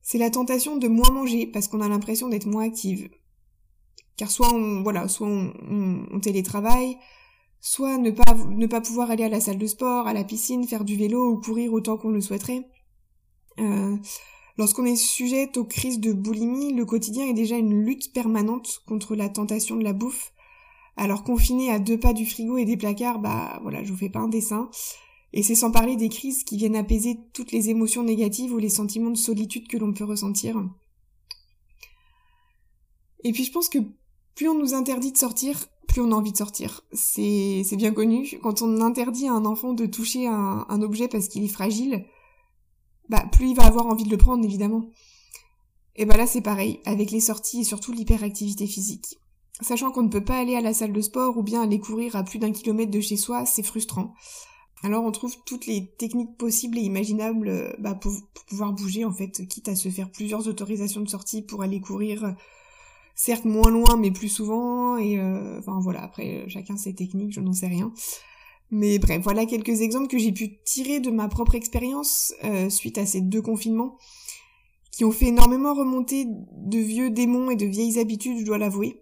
C'est 0.02 0.18
la 0.18 0.30
tentation 0.30 0.76
de 0.76 0.88
moins 0.88 1.10
manger 1.10 1.46
parce 1.46 1.68
qu'on 1.68 1.80
a 1.80 1.88
l'impression 1.88 2.28
d'être 2.28 2.46
moins 2.46 2.64
active. 2.64 3.08
Car 4.16 4.30
soit 4.30 4.52
on, 4.52 4.82
voilà, 4.82 5.08
soit 5.08 5.28
on, 5.28 5.52
on, 6.10 6.20
télétravaille, 6.20 6.98
soit 7.60 7.96
ne 7.98 8.10
pas, 8.10 8.34
ne 8.34 8.66
pas 8.66 8.80
pouvoir 8.80 9.10
aller 9.10 9.24
à 9.24 9.28
la 9.28 9.40
salle 9.40 9.58
de 9.58 9.66
sport, 9.66 10.06
à 10.06 10.12
la 10.12 10.24
piscine, 10.24 10.66
faire 10.66 10.84
du 10.84 10.96
vélo 10.96 11.30
ou 11.30 11.40
courir 11.40 11.72
autant 11.72 11.96
qu'on 11.96 12.10
le 12.10 12.20
souhaiterait. 12.20 12.68
Euh, 13.60 13.96
Lorsqu'on 14.58 14.84
est 14.84 14.96
sujette 14.96 15.56
aux 15.56 15.64
crises 15.64 16.00
de 16.00 16.12
boulimie, 16.12 16.74
le 16.74 16.84
quotidien 16.84 17.26
est 17.26 17.34
déjà 17.34 17.56
une 17.56 17.84
lutte 17.84 18.12
permanente 18.12 18.82
contre 18.86 19.16
la 19.16 19.28
tentation 19.28 19.76
de 19.76 19.84
la 19.84 19.94
bouffe. 19.94 20.31
Alors 20.96 21.24
confiné 21.24 21.70
à 21.70 21.78
deux 21.78 21.98
pas 21.98 22.12
du 22.12 22.26
frigo 22.26 22.58
et 22.58 22.64
des 22.64 22.76
placards, 22.76 23.18
bah 23.18 23.58
voilà, 23.62 23.82
je 23.82 23.90
vous 23.90 23.98
fais 23.98 24.10
pas 24.10 24.20
un 24.20 24.28
dessin. 24.28 24.70
Et 25.32 25.42
c'est 25.42 25.54
sans 25.54 25.70
parler 25.70 25.96
des 25.96 26.10
crises 26.10 26.44
qui 26.44 26.56
viennent 26.56 26.76
apaiser 26.76 27.18
toutes 27.32 27.52
les 27.52 27.70
émotions 27.70 28.02
négatives 28.02 28.52
ou 28.52 28.58
les 28.58 28.68
sentiments 28.68 29.10
de 29.10 29.16
solitude 29.16 29.66
que 29.66 29.78
l'on 29.78 29.92
peut 29.92 30.04
ressentir. 30.04 30.62
Et 33.24 33.32
puis 33.32 33.44
je 33.44 33.52
pense 33.52 33.68
que 33.68 33.78
plus 34.34 34.48
on 34.48 34.58
nous 34.58 34.74
interdit 34.74 35.12
de 35.12 35.16
sortir, 35.16 35.66
plus 35.88 36.02
on 36.02 36.12
a 36.12 36.14
envie 36.14 36.32
de 36.32 36.36
sortir. 36.36 36.82
C'est, 36.92 37.64
bien 37.76 37.92
connu. 37.92 38.38
Quand 38.42 38.60
on 38.60 38.80
interdit 38.80 39.28
à 39.28 39.32
un 39.32 39.46
enfant 39.46 39.72
de 39.72 39.86
toucher 39.86 40.26
un, 40.26 40.66
un 40.68 40.82
objet 40.82 41.08
parce 41.08 41.28
qu'il 41.28 41.44
est 41.44 41.48
fragile, 41.48 42.04
bah 43.08 43.24
plus 43.32 43.50
il 43.50 43.56
va 43.56 43.64
avoir 43.64 43.86
envie 43.86 44.04
de 44.04 44.10
le 44.10 44.18
prendre 44.18 44.44
évidemment. 44.44 44.90
Et 45.96 46.04
bah 46.04 46.16
là 46.16 46.26
c'est 46.26 46.40
pareil, 46.42 46.80
avec 46.84 47.10
les 47.10 47.20
sorties 47.20 47.60
et 47.60 47.64
surtout 47.64 47.92
l'hyperactivité 47.92 48.66
physique. 48.66 49.18
Sachant 49.60 49.90
qu'on 49.90 50.02
ne 50.02 50.08
peut 50.08 50.24
pas 50.24 50.38
aller 50.38 50.56
à 50.56 50.60
la 50.60 50.74
salle 50.74 50.92
de 50.92 51.00
sport 51.00 51.36
ou 51.36 51.42
bien 51.42 51.62
aller 51.62 51.78
courir 51.78 52.16
à 52.16 52.24
plus 52.24 52.38
d'un 52.38 52.52
kilomètre 52.52 52.90
de 52.90 53.00
chez 53.00 53.16
soi, 53.16 53.44
c'est 53.46 53.62
frustrant. 53.62 54.14
Alors 54.82 55.04
on 55.04 55.12
trouve 55.12 55.36
toutes 55.44 55.66
les 55.66 55.92
techniques 55.96 56.36
possibles 56.36 56.78
et 56.78 56.82
imaginables 56.82 57.48
euh, 57.48 57.72
bah, 57.78 57.94
pour, 57.94 58.12
pouvoir 58.48 58.72
bouger 58.72 59.04
en 59.04 59.12
fait, 59.12 59.46
quitte 59.46 59.68
à 59.68 59.76
se 59.76 59.88
faire 59.88 60.10
plusieurs 60.10 60.48
autorisations 60.48 61.00
de 61.00 61.08
sortie 61.08 61.42
pour 61.42 61.62
aller 61.62 61.80
courir, 61.80 62.34
certes 63.14 63.44
moins 63.44 63.70
loin 63.70 63.96
mais 63.96 64.10
plus 64.10 64.28
souvent, 64.28 64.96
et 64.96 65.18
euh, 65.18 65.58
enfin 65.60 65.78
voilà, 65.80 66.02
après 66.02 66.44
chacun 66.48 66.76
ses 66.76 66.94
techniques, 66.94 67.32
je 67.32 67.40
n'en 67.40 67.52
sais 67.52 67.68
rien. 67.68 67.92
Mais 68.70 68.98
bref, 68.98 69.20
voilà 69.22 69.44
quelques 69.44 69.82
exemples 69.82 70.08
que 70.08 70.18
j'ai 70.18 70.32
pu 70.32 70.58
tirer 70.64 70.98
de 70.98 71.10
ma 71.10 71.28
propre 71.28 71.54
expérience 71.54 72.32
euh, 72.42 72.70
suite 72.70 72.96
à 72.96 73.04
ces 73.04 73.20
deux 73.20 73.42
confinements, 73.42 73.98
qui 74.90 75.04
ont 75.04 75.12
fait 75.12 75.26
énormément 75.26 75.74
remonter 75.74 76.26
de 76.26 76.78
vieux 76.78 77.10
démons 77.10 77.50
et 77.50 77.56
de 77.56 77.66
vieilles 77.66 77.98
habitudes, 77.98 78.38
je 78.40 78.44
dois 78.44 78.58
l'avouer. 78.58 79.01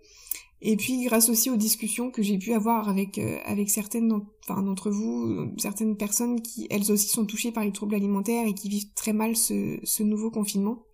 Et 0.63 0.77
puis 0.77 1.05
grâce 1.05 1.31
aussi 1.31 1.49
aux 1.49 1.57
discussions 1.57 2.11
que 2.11 2.23
j'ai 2.23 2.39
pu 2.39 2.53
avoir 2.53 2.89
avec 2.89 3.19
euh, 3.19 3.39
avec 3.45 3.71
certaines 3.71 4.09
d'entre 4.49 4.91
vous, 4.91 5.53
certaines 5.57 5.97
personnes 5.97 6.43
qui 6.43 6.67
elles 6.71 6.93
aussi 6.93 7.09
sont 7.09 7.25
touchées 7.25 7.53
par 7.53 7.65
les 7.65 7.73
troubles 7.73 7.95
alimentaires 7.95 8.47
et 8.47 8.53
qui 8.53 8.69
vivent 8.69 8.93
très 8.95 9.13
mal 9.13 9.37
ce, 9.37 9.79
ce 9.85 10.03
nouveau 10.03 10.31
confinement. 10.31 10.85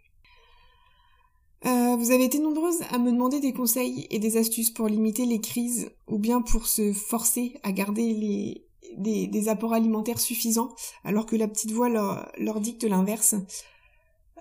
Euh, 1.64 1.96
vous 1.96 2.12
avez 2.12 2.24
été 2.24 2.38
nombreuses 2.38 2.82
à 2.90 2.98
me 2.98 3.10
demander 3.10 3.40
des 3.40 3.52
conseils 3.52 4.06
et 4.10 4.20
des 4.20 4.36
astuces 4.36 4.70
pour 4.70 4.86
limiter 4.86 5.24
les 5.24 5.40
crises 5.40 5.90
ou 6.06 6.18
bien 6.18 6.42
pour 6.42 6.68
se 6.68 6.92
forcer 6.92 7.54
à 7.64 7.72
garder 7.72 8.12
les, 8.12 8.66
des, 8.98 9.26
des 9.26 9.48
apports 9.48 9.72
alimentaires 9.72 10.20
suffisants 10.20 10.68
alors 11.02 11.26
que 11.26 11.34
la 11.34 11.48
petite 11.48 11.72
voix 11.72 11.88
leur, 11.88 12.30
leur 12.38 12.60
dicte 12.60 12.84
l'inverse. 12.84 13.34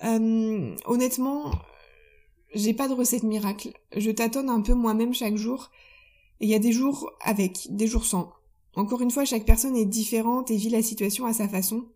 Euh, 0.04 0.76
honnêtement, 0.86 1.52
j'ai 2.54 2.74
pas 2.74 2.88
de 2.88 2.94
recette 2.94 3.24
miracle. 3.24 3.74
Je 3.96 4.12
tâtonne 4.12 4.50
un 4.50 4.62
peu 4.62 4.74
moi-même 4.74 5.14
chaque 5.14 5.36
jour. 5.36 5.72
Et 6.40 6.46
il 6.46 6.50
y 6.50 6.56
a 6.56 6.60
des 6.60 6.72
jours 6.72 7.12
avec, 7.22 7.68
des 7.70 7.88
jours 7.88 8.06
sans. 8.06 8.32
Encore 8.76 9.02
une 9.02 9.12
fois, 9.12 9.26
chaque 9.26 9.46
personne 9.46 9.76
est 9.76 9.86
différente 9.86 10.52
et 10.52 10.58
vit 10.58 10.70
la 10.70 10.82
situation 10.82 11.26
à 11.26 11.34
sa 11.34 11.48
façon. 11.48 11.88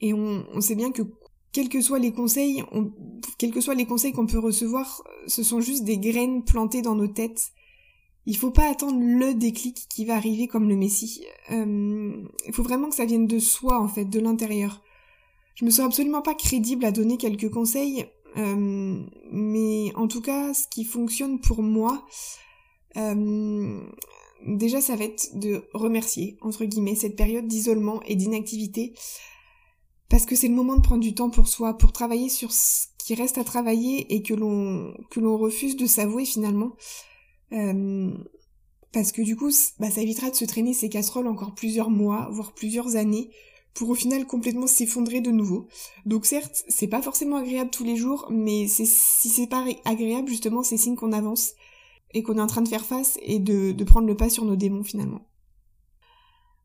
Et 0.00 0.14
on, 0.14 0.46
on 0.52 0.60
sait 0.60 0.74
bien 0.74 0.92
que 0.92 1.02
quels 1.52 1.68
que 1.68 1.80
soient 1.80 1.98
les 1.98 2.12
conseils, 2.12 2.62
on, 2.72 2.92
quels 3.38 3.52
que 3.52 3.60
soient 3.60 3.74
les 3.74 3.86
conseils 3.86 4.12
qu'on 4.12 4.26
peut 4.26 4.38
recevoir, 4.38 5.02
ce 5.26 5.42
sont 5.42 5.60
juste 5.60 5.84
des 5.84 5.98
graines 5.98 6.44
plantées 6.44 6.82
dans 6.82 6.94
nos 6.94 7.08
têtes. 7.08 7.52
Il 8.26 8.36
faut 8.36 8.50
pas 8.50 8.70
attendre 8.70 9.00
le 9.00 9.34
déclic 9.34 9.86
qui 9.88 10.04
va 10.04 10.14
arriver 10.14 10.48
comme 10.48 10.68
le 10.68 10.76
Messie. 10.76 11.24
Euh, 11.50 12.22
il 12.46 12.52
faut 12.52 12.62
vraiment 12.62 12.90
que 12.90 12.94
ça 12.94 13.06
vienne 13.06 13.26
de 13.26 13.38
soi, 13.38 13.80
en 13.80 13.88
fait, 13.88 14.04
de 14.04 14.20
l'intérieur. 14.20 14.82
Je 15.54 15.64
me 15.64 15.70
sens 15.70 15.86
absolument 15.86 16.22
pas 16.22 16.34
crédible 16.34 16.84
à 16.84 16.92
donner 16.92 17.16
quelques 17.16 17.50
conseils, 17.50 18.06
euh, 18.36 19.02
mais 19.32 19.92
en 19.94 20.08
tout 20.08 20.20
cas, 20.20 20.54
ce 20.54 20.66
qui 20.68 20.84
fonctionne 20.84 21.40
pour 21.40 21.62
moi, 21.62 22.06
euh, 22.96 23.80
déjà, 24.46 24.80
ça 24.80 24.96
va 24.96 25.04
être 25.04 25.38
de 25.38 25.64
remercier, 25.72 26.36
entre 26.40 26.64
guillemets, 26.64 26.94
cette 26.94 27.16
période 27.16 27.46
d'isolement 27.46 28.02
et 28.02 28.16
d'inactivité, 28.16 28.94
parce 30.08 30.26
que 30.26 30.36
c'est 30.36 30.48
le 30.48 30.54
moment 30.54 30.76
de 30.76 30.82
prendre 30.82 31.02
du 31.02 31.14
temps 31.14 31.30
pour 31.30 31.48
soi, 31.48 31.76
pour 31.76 31.92
travailler 31.92 32.28
sur 32.28 32.52
ce 32.52 32.86
qui 32.98 33.14
reste 33.14 33.38
à 33.38 33.44
travailler 33.44 34.14
et 34.14 34.22
que 34.22 34.34
l'on 34.34 35.36
refuse 35.36 35.76
de 35.76 35.86
s'avouer 35.86 36.24
finalement. 36.24 36.72
Euh, 37.52 38.12
parce 38.92 39.12
que 39.12 39.22
du 39.22 39.36
coup, 39.36 39.50
bah, 39.78 39.90
ça 39.90 40.00
évitera 40.00 40.30
de 40.30 40.34
se 40.34 40.44
traîner 40.44 40.72
ces 40.72 40.88
casseroles 40.88 41.26
encore 41.26 41.54
plusieurs 41.54 41.90
mois, 41.90 42.28
voire 42.30 42.52
plusieurs 42.54 42.96
années, 42.96 43.30
pour 43.78 43.90
au 43.90 43.94
final 43.94 44.26
complètement 44.26 44.66
s'effondrer 44.66 45.20
de 45.20 45.30
nouveau. 45.30 45.68
Donc 46.04 46.26
certes, 46.26 46.64
c'est 46.66 46.88
pas 46.88 47.00
forcément 47.00 47.36
agréable 47.36 47.70
tous 47.70 47.84
les 47.84 47.94
jours, 47.94 48.26
mais 48.28 48.66
si 48.66 49.28
c'est 49.28 49.46
pas 49.46 49.64
agréable, 49.84 50.28
justement, 50.28 50.64
c'est 50.64 50.76
signe 50.76 50.96
qu'on 50.96 51.12
avance 51.12 51.52
et 52.12 52.24
qu'on 52.24 52.38
est 52.38 52.42
en 52.42 52.48
train 52.48 52.62
de 52.62 52.68
faire 52.68 52.84
face 52.84 53.20
et 53.22 53.38
de, 53.38 53.72
prendre 53.84 54.08
le 54.08 54.16
pas 54.16 54.30
sur 54.30 54.44
nos 54.44 54.56
démons 54.56 54.82
finalement. 54.82 55.20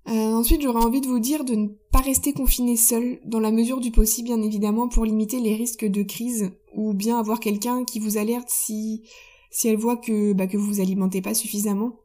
Euh, 0.09 0.11
ensuite, 0.11 0.63
j'aurais 0.63 0.83
envie 0.83 1.01
de 1.01 1.07
vous 1.07 1.19
dire 1.19 1.45
de 1.45 1.53
ne 1.53 1.67
pas 1.91 2.01
rester 2.01 2.33
confiné 2.33 2.77
seul, 2.77 3.19
dans 3.25 3.39
la 3.39 3.51
mesure 3.51 3.79
du 3.79 3.91
possible, 3.91 4.29
bien 4.29 4.41
évidemment, 4.41 4.87
pour 4.87 5.05
limiter 5.05 5.39
les 5.39 5.55
risques 5.55 5.85
de 5.85 6.01
crise, 6.01 6.49
ou 6.73 6.95
bien 6.95 7.19
avoir 7.19 7.39
quelqu'un 7.39 7.85
qui 7.85 7.99
vous 7.99 8.17
alerte 8.17 8.49
si 8.49 9.03
si 9.51 9.67
elle 9.67 9.77
voit 9.77 9.97
que 9.97 10.33
bah, 10.33 10.47
que 10.47 10.57
vous 10.57 10.65
vous 10.65 10.81
alimentez 10.81 11.21
pas 11.21 11.35
suffisamment. 11.35 11.99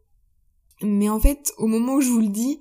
Mais 0.82 1.08
en 1.08 1.18
fait, 1.18 1.54
au 1.56 1.66
moment 1.66 1.94
où 1.94 2.00
je 2.02 2.10
vous 2.10 2.20
le 2.20 2.28
dis, 2.28 2.58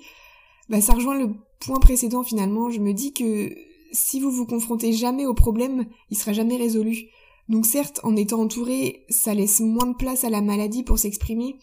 bah, 0.70 0.82
ça 0.82 0.94
rejoint 0.94 1.18
le 1.18 1.30
point 1.60 1.80
précédent 1.80 2.24
finalement. 2.24 2.70
Je 2.70 2.80
me 2.80 2.94
dis 2.94 3.14
que 3.14 3.54
si 3.92 4.20
vous 4.20 4.32
vous 4.32 4.46
confrontez 4.46 4.94
jamais 4.94 5.26
au 5.26 5.34
problème, 5.34 5.86
il 6.10 6.18
sera 6.18 6.34
jamais 6.34 6.58
résolu. 6.58 7.08
Donc 7.50 7.66
certes, 7.66 8.00
en 8.04 8.16
étant 8.16 8.42
entouré, 8.42 9.06
ça 9.10 9.34
laisse 9.34 9.62
moins 9.62 9.88
de 9.88 9.96
place 9.96 10.24
à 10.24 10.30
la 10.30 10.42
maladie 10.42 10.84
pour 10.84 11.00
s'exprimer, 11.00 11.56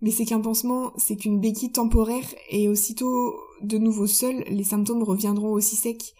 mais 0.00 0.10
c'est 0.12 0.24
qu'un 0.24 0.40
pansement, 0.40 0.92
c'est 0.96 1.16
qu'une 1.16 1.40
béquille 1.40 1.72
temporaire 1.72 2.26
et 2.50 2.68
aussitôt 2.68 3.34
de 3.62 3.78
nouveau 3.78 4.06
seul, 4.06 4.44
les 4.48 4.64
symptômes 4.64 5.02
reviendront 5.02 5.52
aussi 5.52 5.74
secs 5.74 6.14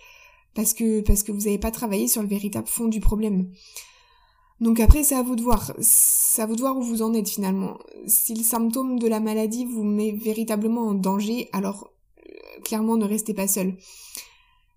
parce 0.54 0.72
que 0.72 1.02
parce 1.02 1.22
que 1.22 1.32
vous 1.32 1.42
n'avez 1.42 1.58
pas 1.58 1.70
travaillé 1.70 2.08
sur 2.08 2.22
le 2.22 2.28
véritable 2.28 2.66
fond 2.66 2.88
du 2.88 3.00
problème. 3.00 3.50
Donc 4.60 4.80
après, 4.80 5.04
c'est 5.04 5.14
à 5.14 5.22
vous 5.22 5.36
de 5.36 5.42
voir. 5.42 5.72
C'est 5.80 6.40
à 6.40 6.46
vous 6.46 6.56
de 6.56 6.60
voir 6.60 6.76
où 6.78 6.82
vous 6.82 7.02
en 7.02 7.12
êtes 7.12 7.28
finalement. 7.28 7.78
Si 8.06 8.34
le 8.34 8.42
symptôme 8.42 8.98
de 8.98 9.06
la 9.06 9.20
maladie 9.20 9.66
vous 9.66 9.84
met 9.84 10.12
véritablement 10.12 10.88
en 10.88 10.94
danger, 10.94 11.50
alors 11.52 11.92
clairement 12.64 12.96
ne 12.96 13.06
restez 13.06 13.34
pas 13.34 13.48
seul. 13.48 13.76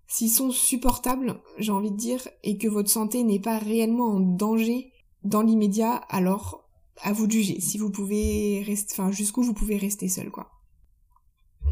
S'ils 0.06 0.30
sont 0.30 0.50
supportables, 0.50 1.40
j'ai 1.58 1.72
envie 1.72 1.92
de 1.92 1.96
dire, 1.96 2.26
et 2.42 2.58
que 2.58 2.66
votre 2.66 2.90
santé 2.90 3.22
n'est 3.22 3.38
pas 3.38 3.58
réellement 3.58 4.08
en 4.08 4.20
danger 4.20 4.92
dans 5.22 5.42
l'immédiat, 5.42 5.94
alors 6.08 6.68
à 7.02 7.12
vous 7.12 7.26
de 7.26 7.32
juger. 7.32 7.60
Si 7.60 7.78
vous 7.78 7.90
pouvez 7.90 8.62
rester, 8.66 8.92
enfin 8.92 9.12
jusqu'où 9.12 9.42
vous 9.42 9.54
pouvez 9.54 9.76
rester 9.76 10.08
seul, 10.08 10.30
quoi. 10.30 10.50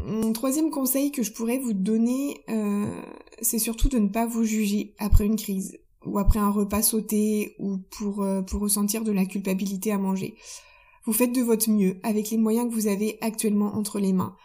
Mon 0.05 0.31
troisième 0.31 0.71
conseil 0.71 1.11
que 1.11 1.23
je 1.23 1.33
pourrais 1.33 1.59
vous 1.59 1.73
donner, 1.73 2.37
euh, 2.49 3.01
c'est 3.41 3.59
surtout 3.59 3.89
de 3.89 3.99
ne 3.99 4.07
pas 4.07 4.25
vous 4.25 4.45
juger 4.45 4.95
après 4.97 5.25
une 5.25 5.35
crise 5.35 5.77
ou 6.05 6.17
après 6.17 6.39
un 6.39 6.49
repas 6.49 6.81
sauté 6.81 7.55
ou 7.59 7.77
pour, 7.77 8.23
euh, 8.23 8.41
pour 8.41 8.61
ressentir 8.61 9.03
de 9.03 9.11
la 9.11 9.25
culpabilité 9.25 9.91
à 9.91 9.97
manger. 9.97 10.35
Vous 11.05 11.13
faites 11.13 11.33
de 11.33 11.41
votre 11.41 11.69
mieux 11.69 11.99
avec 12.03 12.29
les 12.29 12.37
moyens 12.37 12.69
que 12.69 12.73
vous 12.73 12.87
avez 12.87 13.17
actuellement 13.21 13.75
entre 13.75 13.99
les 13.99 14.13
mains. 14.13 14.35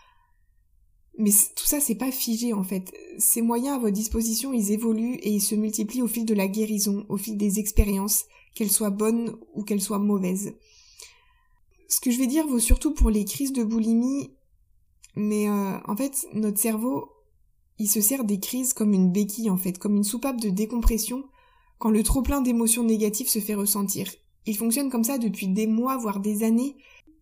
Mais 1.19 1.31
tout 1.31 1.67
ça, 1.67 1.81
c'est 1.81 1.95
pas 1.95 2.11
figé 2.11 2.53
en 2.53 2.65
fait. 2.65 2.93
Ces 3.19 3.43
moyens 3.43 3.77
à 3.77 3.79
votre 3.79 3.93
disposition, 3.93 4.53
ils 4.53 4.73
évoluent 4.73 5.17
et 5.17 5.31
ils 5.31 5.41
se 5.41 5.55
multiplient 5.55 6.03
au 6.03 6.09
fil 6.09 6.25
de 6.25 6.35
la 6.35 6.49
guérison, 6.49 7.07
au 7.09 7.17
fil 7.17 7.37
des 7.37 7.59
expériences, 7.59 8.25
qu'elles 8.55 8.71
soient 8.71 8.91
bonnes 8.91 9.37
ou 9.55 9.63
qu'elles 9.63 9.81
soient 9.81 9.99
mauvaises. 9.99 10.55
Ce 11.89 12.01
que 12.01 12.11
je 12.11 12.19
vais 12.19 12.27
dire 12.27 12.47
vaut 12.47 12.59
surtout 12.59 12.93
pour 12.93 13.11
les 13.11 13.25
crises 13.25 13.53
de 13.53 13.63
boulimie, 13.63 14.31
mais 15.15 15.49
euh, 15.49 15.79
en 15.87 15.97
fait, 15.97 16.27
notre 16.33 16.59
cerveau, 16.59 17.09
il 17.79 17.89
se 17.89 18.01
sert 18.01 18.25
des 18.25 18.41
crises 18.41 18.73
comme 18.73 18.93
une 18.93 19.13
béquille 19.13 19.51
en 19.51 19.57
fait, 19.57 19.79
comme 19.79 19.97
une 19.97 20.05
soupape 20.05 20.41
de 20.41 20.51
décompression 20.51 21.25
quand 21.79 21.91
le 21.91 22.03
trop-plein 22.03 22.41
d'émotions 22.41 22.85
négatives 22.85 23.29
se 23.29 23.41
fait 23.41 23.55
ressentir. 23.55 24.11
Il 24.47 24.57
fonctionne 24.57 24.91
comme 24.91 25.05
ça 25.05 25.19
depuis 25.19 25.49
des 25.49 25.67
mois, 25.67 25.97
voire 25.97 26.21
des 26.21 26.43
années. 26.43 26.77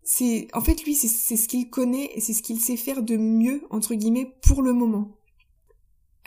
C'est, 0.05 0.49
en 0.53 0.61
fait, 0.61 0.85
lui, 0.85 0.95
c'est 0.95 1.37
ce 1.37 1.49
qu'il 1.49 1.71
connaît 1.71 2.11
c'est 2.19 2.33
ce 2.33 2.43
qu'il 2.43 2.61
sait 2.61 2.77
faire 2.77 3.03
de 3.03 3.17
mieux, 3.17 3.63
entre 3.71 3.95
guillemets, 3.95 4.35
pour 4.43 4.63
le 4.63 4.73
moment. 4.73 5.17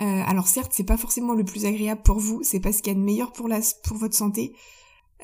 Euh, 0.02 0.22
alors 0.26 0.48
certes, 0.48 0.72
c'est 0.74 0.84
pas 0.84 0.98
forcément 0.98 1.34
le 1.34 1.46
plus 1.46 1.66
agréable 1.66 2.02
pour 2.04 2.20
vous, 2.20 2.44
c'est 2.44 2.60
pas 2.60 2.74
ce 2.74 2.82
qu'il 2.82 2.92
y 2.92 2.96
a 2.96 3.00
de 3.00 3.04
meilleur 3.04 3.32
pour 3.32 3.48
la, 3.48 3.62
pour 3.84 3.96
votre 3.96 4.16
santé, 4.16 4.54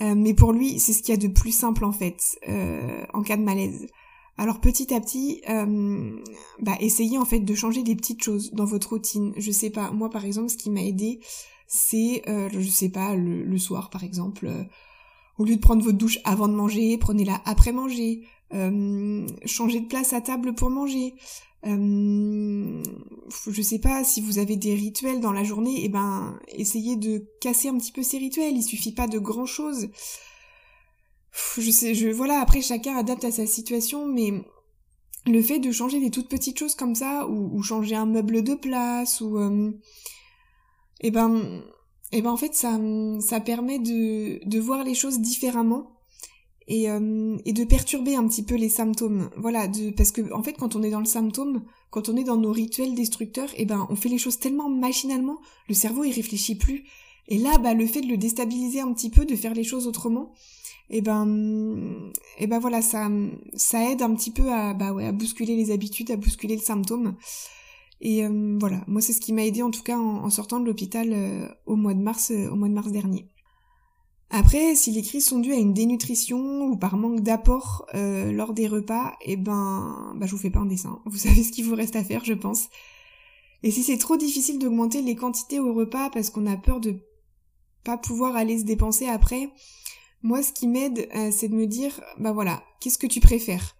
euh, 0.01 0.15
mais 0.15 0.33
pour 0.33 0.53
lui, 0.53 0.79
c'est 0.79 0.93
ce 0.93 1.01
qu'il 1.01 1.09
y 1.09 1.17
a 1.17 1.17
de 1.17 1.27
plus 1.27 1.51
simple 1.51 1.83
en 1.83 1.91
fait, 1.91 2.39
euh, 2.47 3.03
en 3.13 3.21
cas 3.21 3.35
de 3.35 3.43
malaise. 3.43 3.87
Alors 4.37 4.61
petit 4.61 4.93
à 4.93 5.01
petit, 5.01 5.41
bah 6.61 6.75
essayez 6.79 7.17
en 7.17 7.25
fait 7.25 7.41
de 7.41 7.53
changer 7.53 7.83
des 7.83 7.95
petites 7.95 8.23
choses 8.23 8.51
dans 8.53 8.65
votre 8.65 8.91
routine. 8.91 9.33
Je 9.37 9.51
sais 9.51 9.69
pas, 9.69 9.91
moi 9.91 10.09
par 10.09 10.25
exemple, 10.25 10.49
ce 10.49 10.57
qui 10.57 10.71
m'a 10.71 10.81
aidé, 10.81 11.19
c'est, 11.67 12.23
je 12.25 12.69
sais 12.69 12.89
pas, 12.89 13.13
le, 13.13 13.57
soir 13.57 13.89
par 13.89 14.03
exemple, 14.03 14.49
au 15.37 15.43
lieu 15.43 15.57
de 15.57 15.61
prendre 15.61 15.83
votre 15.83 15.97
douche 15.97 16.17
avant 16.23 16.47
de 16.47 16.55
manger, 16.55 16.97
prenez-la 16.97 17.41
après 17.45 17.73
manger, 17.73 18.23
euh, 18.53 19.27
changez 19.45 19.79
de 19.79 19.87
place 19.87 20.13
à 20.13 20.21
table 20.21 20.53
pour 20.53 20.69
manger. 20.69 21.15
Euh, 21.65 22.83
je 23.47 23.61
sais 23.61 23.79
pas 23.79 24.03
si 24.03 24.19
vous 24.21 24.39
avez 24.39 24.55
des 24.55 24.73
rituels 24.73 25.19
dans 25.19 25.31
la 25.31 25.43
journée, 25.43 25.81
et 25.81 25.85
eh 25.85 25.89
ben 25.89 26.39
essayez 26.47 26.95
de 26.95 27.23
casser 27.39 27.69
un 27.69 27.77
petit 27.77 27.91
peu 27.91 28.03
ces 28.03 28.17
rituels. 28.17 28.55
Il 28.55 28.63
suffit 28.63 28.93
pas 28.93 29.07
de 29.07 29.19
grand 29.19 29.45
chose. 29.45 29.89
Je 31.57 31.71
sais, 31.71 31.93
je 31.93 32.09
voilà. 32.09 32.39
Après 32.39 32.61
chacun 32.61 32.95
adapte 32.97 33.23
à 33.23 33.31
sa 33.31 33.45
situation, 33.45 34.07
mais 34.07 34.33
le 35.27 35.41
fait 35.41 35.59
de 35.59 35.71
changer 35.71 35.99
des 35.99 36.09
toutes 36.09 36.29
petites 36.29 36.57
choses 36.57 36.75
comme 36.75 36.95
ça, 36.95 37.27
ou, 37.27 37.55
ou 37.55 37.61
changer 37.61 37.95
un 37.95 38.07
meuble 38.07 38.43
de 38.43 38.55
place, 38.55 39.21
ou 39.21 39.39
et 39.39 41.07
eh 41.07 41.11
ben, 41.11 41.63
eh 42.11 42.21
ben 42.21 42.29
en 42.31 42.37
fait 42.37 42.53
ça, 42.53 42.79
ça 43.21 43.39
permet 43.39 43.79
de, 43.79 44.47
de 44.47 44.59
voir 44.59 44.83
les 44.83 44.93
choses 44.93 45.19
différemment 45.19 46.00
et, 46.67 46.89
euh, 46.89 47.37
et 47.45 47.53
de 47.53 47.63
perturber 47.63 48.15
un 48.15 48.27
petit 48.27 48.43
peu 48.43 48.55
les 48.55 48.69
symptômes. 48.69 49.29
Voilà, 49.37 49.67
parce 49.97 50.11
que 50.11 50.33
en 50.33 50.43
fait 50.43 50.53
quand 50.53 50.75
on 50.75 50.83
est 50.83 50.91
dans 50.91 50.99
le 50.99 51.05
symptôme, 51.05 51.63
quand 51.89 52.09
on 52.09 52.15
est 52.15 52.23
dans 52.23 52.37
nos 52.37 52.51
rituels 52.51 52.95
destructeurs, 52.95 53.49
eh 53.57 53.65
ben 53.65 53.87
on 53.89 53.95
fait 53.95 54.09
les 54.09 54.17
choses 54.17 54.39
tellement 54.39 54.69
machinalement, 54.69 55.39
le 55.67 55.75
cerveau 55.75 56.03
il 56.03 56.13
réfléchit 56.13 56.55
plus. 56.55 56.83
Et 57.27 57.37
là, 57.37 57.57
bah 57.59 57.73
le 57.73 57.85
fait 57.85 58.01
de 58.01 58.07
le 58.07 58.17
déstabiliser 58.17 58.81
un 58.81 58.91
petit 58.93 59.09
peu, 59.09 59.25
de 59.25 59.35
faire 59.35 59.53
les 59.53 59.63
choses 59.63 59.87
autrement, 59.87 60.33
et 60.91 61.01
ben 61.01 62.11
et 62.37 62.47
ben 62.47 62.59
voilà 62.59 62.81
ça 62.81 63.09
ça 63.53 63.89
aide 63.89 64.01
un 64.01 64.13
petit 64.13 64.31
peu 64.31 64.51
à 64.51 64.73
bah 64.73 64.91
ouais 64.91 65.05
à 65.05 65.11
bousculer 65.13 65.55
les 65.55 65.71
habitudes 65.71 66.11
à 66.11 66.17
bousculer 66.17 66.55
le 66.55 66.61
symptôme 66.61 67.15
et 68.01 68.25
euh, 68.25 68.57
voilà 68.59 68.83
moi 68.87 68.99
c'est 68.99 69.13
ce 69.13 69.21
qui 69.21 69.31
m'a 69.31 69.45
aidé 69.45 69.63
en 69.63 69.71
tout 69.71 69.83
cas 69.83 69.97
en, 69.97 70.29
sortant 70.29 70.59
de 70.59 70.65
l'hôpital 70.65 71.09
euh, 71.13 71.47
au 71.65 71.77
mois 71.77 71.93
de 71.93 72.01
mars 72.01 72.31
euh, 72.31 72.49
au 72.49 72.55
mois 72.55 72.67
de 72.67 72.73
mars 72.73 72.91
dernier 72.91 73.29
après 74.31 74.75
si 74.75 74.91
les 74.91 75.01
crises 75.01 75.25
sont 75.25 75.39
dues 75.39 75.53
à 75.53 75.57
une 75.57 75.73
dénutrition 75.73 76.63
ou 76.63 76.77
par 76.77 76.97
manque 76.97 77.21
d'apport 77.21 77.85
lors 77.93 78.53
des 78.53 78.67
repas 78.67 79.13
et 79.21 79.37
ben 79.37 80.13
bah 80.15 80.25
je 80.25 80.31
vous 80.31 80.41
fais 80.41 80.49
pas 80.49 80.59
un 80.59 80.65
dessin. 80.65 80.99
Vous 81.05 81.17
savez 81.27 81.43
ce 81.43 81.51
qu'il 81.51 81.65
vous 81.65 81.75
reste 81.75 81.95
à 81.95 82.03
faire 82.03 82.23
je 82.25 82.33
pense. 82.33 82.69
Et 83.63 83.71
si 83.71 83.83
c'est 83.83 83.97
trop 83.97 84.17
difficile 84.17 84.57
d'augmenter 84.57 85.01
les 85.01 85.15
quantités 85.15 85.59
au 85.59 85.73
repas 85.73 86.09
parce 86.09 86.29
qu'on 86.29 86.47
a 86.47 86.57
peur 86.57 86.79
de 86.79 86.95
pas 87.83 87.97
pouvoir 87.97 88.35
aller 88.35 88.57
se 88.57 88.63
dépenser 88.63 89.07
après 89.07 89.49
moi, 90.23 90.43
ce 90.43 90.53
qui 90.53 90.67
m'aide, 90.67 91.09
euh, 91.15 91.31
c'est 91.31 91.47
de 91.47 91.55
me 91.55 91.65
dire, 91.65 91.99
bah 92.19 92.31
voilà, 92.31 92.63
qu'est-ce 92.79 92.97
que 92.97 93.07
tu 93.07 93.19
préfères? 93.19 93.75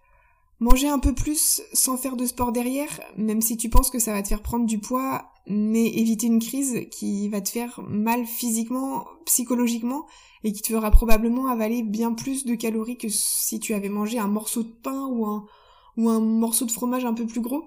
Manger 0.62 0.86
un 0.86 1.00
peu 1.00 1.12
plus 1.12 1.60
sans 1.72 1.96
faire 1.96 2.14
de 2.14 2.24
sport 2.24 2.52
derrière, 2.52 3.00
même 3.16 3.40
si 3.40 3.56
tu 3.56 3.68
penses 3.68 3.90
que 3.90 3.98
ça 3.98 4.12
va 4.12 4.22
te 4.22 4.28
faire 4.28 4.42
prendre 4.42 4.64
du 4.64 4.78
poids, 4.78 5.32
mais 5.48 5.88
éviter 5.88 6.28
une 6.28 6.38
crise 6.38 6.86
qui 6.88 7.28
va 7.28 7.40
te 7.40 7.48
faire 7.48 7.80
mal 7.88 8.26
physiquement, 8.26 9.08
psychologiquement, 9.26 10.06
et 10.44 10.52
qui 10.52 10.62
te 10.62 10.68
fera 10.68 10.92
probablement 10.92 11.48
avaler 11.48 11.82
bien 11.82 12.14
plus 12.14 12.44
de 12.44 12.54
calories 12.54 12.96
que 12.96 13.08
si 13.08 13.58
tu 13.58 13.74
avais 13.74 13.88
mangé 13.88 14.20
un 14.20 14.28
morceau 14.28 14.62
de 14.62 14.68
pain 14.68 15.08
ou 15.08 15.26
un, 15.26 16.20
morceau 16.20 16.64
de 16.64 16.70
fromage 16.70 17.04
un 17.04 17.14
peu 17.14 17.26
plus 17.26 17.40
gros. 17.40 17.64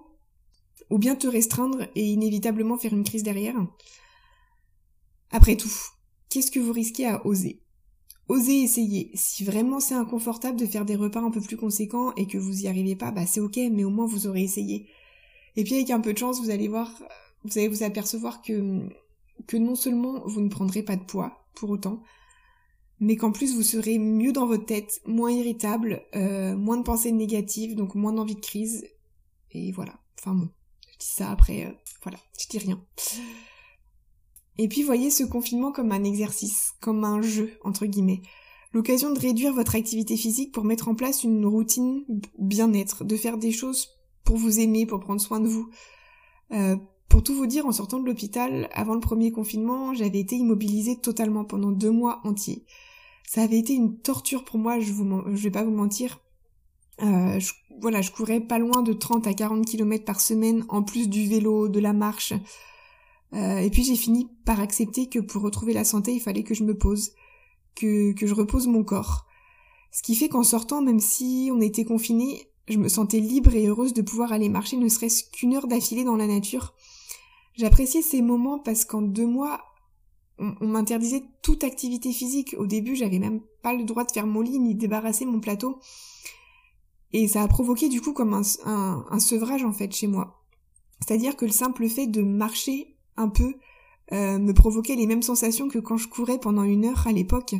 Ou 0.90 0.98
bien 0.98 1.16
te 1.16 1.28
restreindre 1.28 1.90
et 1.96 2.06
inévitablement 2.06 2.78
faire 2.78 2.94
une 2.94 3.04
crise 3.04 3.24
derrière. 3.24 3.58
Après 5.32 5.58
tout, 5.58 5.74
qu'est-ce 6.30 6.50
que 6.50 6.62
vous 6.62 6.72
risquez 6.72 7.08
à 7.08 7.28
oser? 7.28 7.65
Osez 8.27 8.63
essayer. 8.63 9.12
Si 9.13 9.44
vraiment 9.44 9.79
c'est 9.79 9.94
inconfortable 9.94 10.60
de 10.60 10.65
faire 10.65 10.86
des 10.86 10.96
repas 10.96 11.22
un 11.22 11.29
peu 11.29 11.41
plus 11.41 11.58
conséquents 11.58 12.13
et 12.15 12.25
que 12.25 12.38
vous 12.38 12.63
y 12.63 12.67
arrivez 12.67 12.96
pas, 12.96 13.12
bah 13.12 13.25
c'est 13.25 13.39
ok, 13.39 13.60
mais 13.72 13.84
au 13.84 13.89
moins 13.89 14.08
vous 14.08 14.27
aurez 14.27 14.41
essayé. 14.41 14.88
Et 15.55 15.63
puis 15.63 15.75
avec 15.75 15.91
un 15.91 16.00
peu 16.00 16.13
de 16.13 16.17
chance, 16.17 16.41
vous 16.41 16.50
allez 16.50 16.67
voir, 16.67 16.91
vous 17.44 17.58
allez 17.58 17.67
vous 17.67 17.84
apercevoir 17.84 18.41
que, 18.41 18.88
que 19.48 19.58
non 19.58 19.75
seulement 19.75 20.24
vous 20.25 20.41
ne 20.41 20.50
prendrez 20.50 20.82
pas 20.82 20.96
de 20.96 21.03
poids 21.03 21.46
pour 21.53 21.70
autant, 21.70 22.01
mais 23.00 23.15
qu'en 23.15 23.32
plus 23.32 23.55
vous 23.55 23.63
serez 23.63 24.00
mieux 24.00 24.32
dans 24.32 24.48
votre 24.48 24.65
tête, 24.65 25.01
moins 25.05 25.32
irritable, 25.32 26.01
euh, 26.15 26.55
moins 26.55 26.77
de 26.77 26.84
pensées 26.84 27.12
négatives, 27.12 27.75
donc 27.75 27.94
moins 27.94 28.13
d'envie 28.13 28.36
de 28.36 28.41
crise. 28.41 28.86
Et 29.51 29.72
voilà. 29.72 29.94
Enfin 30.20 30.34
bon, 30.34 30.50
je 30.91 30.98
dis 30.98 31.13
ça 31.13 31.32
après, 31.32 31.65
euh, 31.65 31.72
voilà, 32.01 32.17
je 32.39 32.48
dis 32.48 32.58
rien. 32.58 32.82
Et 34.58 34.68
puis 34.68 34.84
voyez 34.84 35.10
ce 35.10 35.24
confinement 35.24 35.72
comme 35.72 35.92
un 35.92 36.04
exercice, 36.04 36.74
comme 36.80 37.04
un 37.04 37.22
jeu, 37.22 37.52
entre 37.64 37.86
guillemets. 37.86 38.22
L'occasion 38.74 39.14
de 39.14 39.20
réduire 39.20 39.54
votre 39.54 39.76
activité 39.76 40.18
physique 40.18 40.52
pour 40.52 40.66
mettre 40.66 40.88
en 40.88 40.96
place 40.96 41.24
une 41.24 41.46
routine 41.46 42.04
bien-être, 42.38 43.04
de 43.04 43.16
faire 43.16 43.38
des 43.38 43.52
choses 43.52 43.90
pour 44.24 44.38
vous 44.38 44.60
aimer, 44.60 44.86
pour 44.86 45.00
prendre 45.00 45.22
soin 45.22 45.40
de 45.40 45.48
vous. 45.48 45.70
Euh, 46.52 46.76
pour 47.08 47.24
tout 47.24 47.36
vous 47.36 47.46
dire, 47.46 47.66
en 47.66 47.72
sortant 47.72 48.00
de 48.00 48.06
l'hôpital, 48.06 48.68
avant 48.74 48.96
le 48.96 49.00
premier 49.00 49.32
confinement, 49.32 49.94
j'avais 49.94 50.20
été 50.20 50.36
immobilisée 50.36 50.98
totalement 50.98 51.46
pendant 51.46 51.72
deux 51.72 51.92
mois 51.92 52.20
entiers. 52.24 52.66
Ça 53.28 53.44
avait 53.44 53.60
été 53.60 53.74
une 53.74 53.98
torture 54.00 54.44
pour 54.44 54.60
moi, 54.60 54.80
je 54.80 54.92
vous, 54.92 55.24
je 55.34 55.44
vais 55.44 55.52
pas 55.52 55.64
vous 55.64 55.72
mentir. 55.72 56.20
Euh, 57.02 57.40
voilà, 57.80 58.02
je 58.02 58.12
courais 58.12 58.42
pas 58.42 58.60
loin 58.60 58.82
de 58.82 58.94
30 58.94 59.28
à 59.28 59.34
40 59.34 59.66
km 59.66 60.06
par 60.06 60.20
semaine, 60.20 60.66
en 60.70 60.84
plus 60.84 61.10
du 61.10 61.28
vélo, 61.28 61.68
de 61.68 61.80
la 61.80 61.94
marche. 61.94 62.34
Euh, 63.34 63.58
et 63.58 63.70
puis 63.70 63.84
j'ai 63.84 63.96
fini 63.96 64.29
par 64.46 64.60
accepter 64.60 65.08
que 65.08 65.20
pour 65.20 65.41
retrouver 65.41 65.74
la 65.74 65.84
santé, 65.84 66.13
il 66.13 66.22
fallait 66.22 66.44
que 66.44 66.53
je 66.53 66.63
me 66.63 66.77
pose, 66.77 67.12
que, 67.75 68.13
que 68.13 68.27
je 68.27 68.34
repose 68.34 68.67
mon 68.67 68.84
corps. 68.84 69.25
Ce 69.91 70.01
qui 70.01 70.15
fait 70.15 70.29
qu'en 70.29 70.44
sortant, 70.44 70.82
même 70.82 71.00
si 71.00 71.50
on 71.53 71.62
était 71.62 71.86
confinés, 71.86 72.50
je 72.67 72.77
me 72.77 72.89
sentais 72.89 73.20
libre 73.20 73.55
et 73.55 73.68
heureuse 73.68 73.94
de 73.94 74.01
pouvoir 74.01 74.31
aller 74.31 74.50
marcher 74.50 74.77
ne 74.77 74.90
serait-ce 74.90 75.24
qu'une 75.29 75.55
heure 75.55 75.68
d'affilée 75.68 76.03
dans 76.03 76.16
la 76.16 76.27
nature. 76.27 76.74
J'appréciais 77.55 78.01
ces 78.01 78.22
moments 78.22 78.59
parce 78.59 78.85
qu'en 78.85 79.01
deux 79.01 79.27
mois, 79.27 79.61
on, 80.38 80.68
m'interdisait 80.68 81.24
toute 81.42 81.64
activité 81.64 82.11
physique. 82.11 82.55
Au 82.57 82.66
début, 82.66 82.96
j'avais 82.96 83.20
même 83.20 83.40
pas 83.61 83.74
le 83.74 83.85
droit 83.85 84.03
de 84.03 84.11
faire 84.11 84.27
mon 84.27 84.42
lit 84.42 84.59
ni 84.59 84.75
débarrasser 84.75 85.25
mon 85.25 85.40
plateau. 85.40 85.79
Et 87.14 87.27
ça 87.29 87.44
a 87.44 87.48
provoqué 87.48 87.88
du 87.88 88.01
coup 88.01 88.11
comme 88.11 88.33
un, 88.33 89.05
un 89.09 89.20
sevrage 89.20 89.64
en 89.64 89.72
fait 89.72 89.94
chez 89.94 90.07
moi. 90.07 90.44
C'est-à-dire 91.00 91.38
que 91.38 91.46
le 91.46 91.51
simple 91.51 91.88
fait 91.88 92.07
de 92.07 92.22
marcher 92.22 92.95
un 93.18 93.30
peu 93.30 93.56
euh, 94.12 94.38
me 94.38 94.54
provoquait 94.54 94.96
les 94.96 95.08
mêmes 95.08 95.24
sensations 95.24 95.68
que 95.68 95.80
quand 95.80 95.98
je 95.98 96.08
courais 96.08 96.40
pendant 96.40 96.64
une 96.64 96.86
heure 96.86 97.08
à 97.08 97.12
l'époque. 97.12 97.56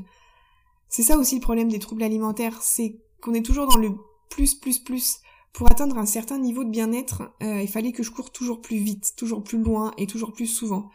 C'est 0.90 1.04
ça 1.04 1.18
aussi 1.18 1.36
le 1.36 1.42
problème 1.42 1.70
des 1.70 1.80
troubles 1.80 2.04
alimentaires, 2.04 2.62
c'est 2.62 3.00
qu'on 3.22 3.34
est 3.34 3.46
toujours 3.46 3.68
dans 3.68 3.78
le 3.78 3.92
plus 4.30 4.56
plus 4.56 4.80
plus. 4.80 5.20
Pour 5.54 5.72
atteindre 5.72 5.98
un 5.98 6.06
certain 6.06 6.38
niveau 6.38 6.64
de 6.64 6.70
bien-être, 6.70 7.34
euh, 7.42 7.62
il 7.62 7.68
fallait 7.68 7.94
que 7.94 8.04
je 8.04 8.12
cours 8.12 8.32
toujours 8.32 8.62
plus 8.62 8.78
vite, 8.78 9.14
toujours 9.16 9.44
plus 9.44 9.58
loin 9.58 9.94
et 9.98 10.06
toujours 10.06 10.34
plus 10.34 10.48
souvent. 10.48 10.90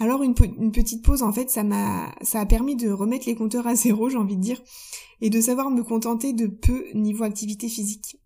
Alors 0.00 0.22
une, 0.22 0.34
petite 0.34 1.04
pause, 1.04 1.22
en 1.22 1.32
fait, 1.32 1.50
ça 1.50 1.64
m'a, 1.64 2.14
ça 2.22 2.40
a 2.40 2.46
permis 2.46 2.76
de 2.76 2.90
remettre 2.90 3.26
les 3.26 3.34
compteurs 3.34 3.66
à 3.66 3.74
zéro, 3.74 4.08
j'ai 4.08 4.16
envie 4.16 4.36
de 4.36 4.42
dire, 4.42 4.62
et 5.20 5.28
de 5.28 5.40
savoir 5.40 5.70
me 5.70 5.82
contenter 5.82 6.32
de 6.32 6.46
peu 6.46 6.86
niveau 6.94 7.24
activité 7.24 7.68
physique. 7.68 8.16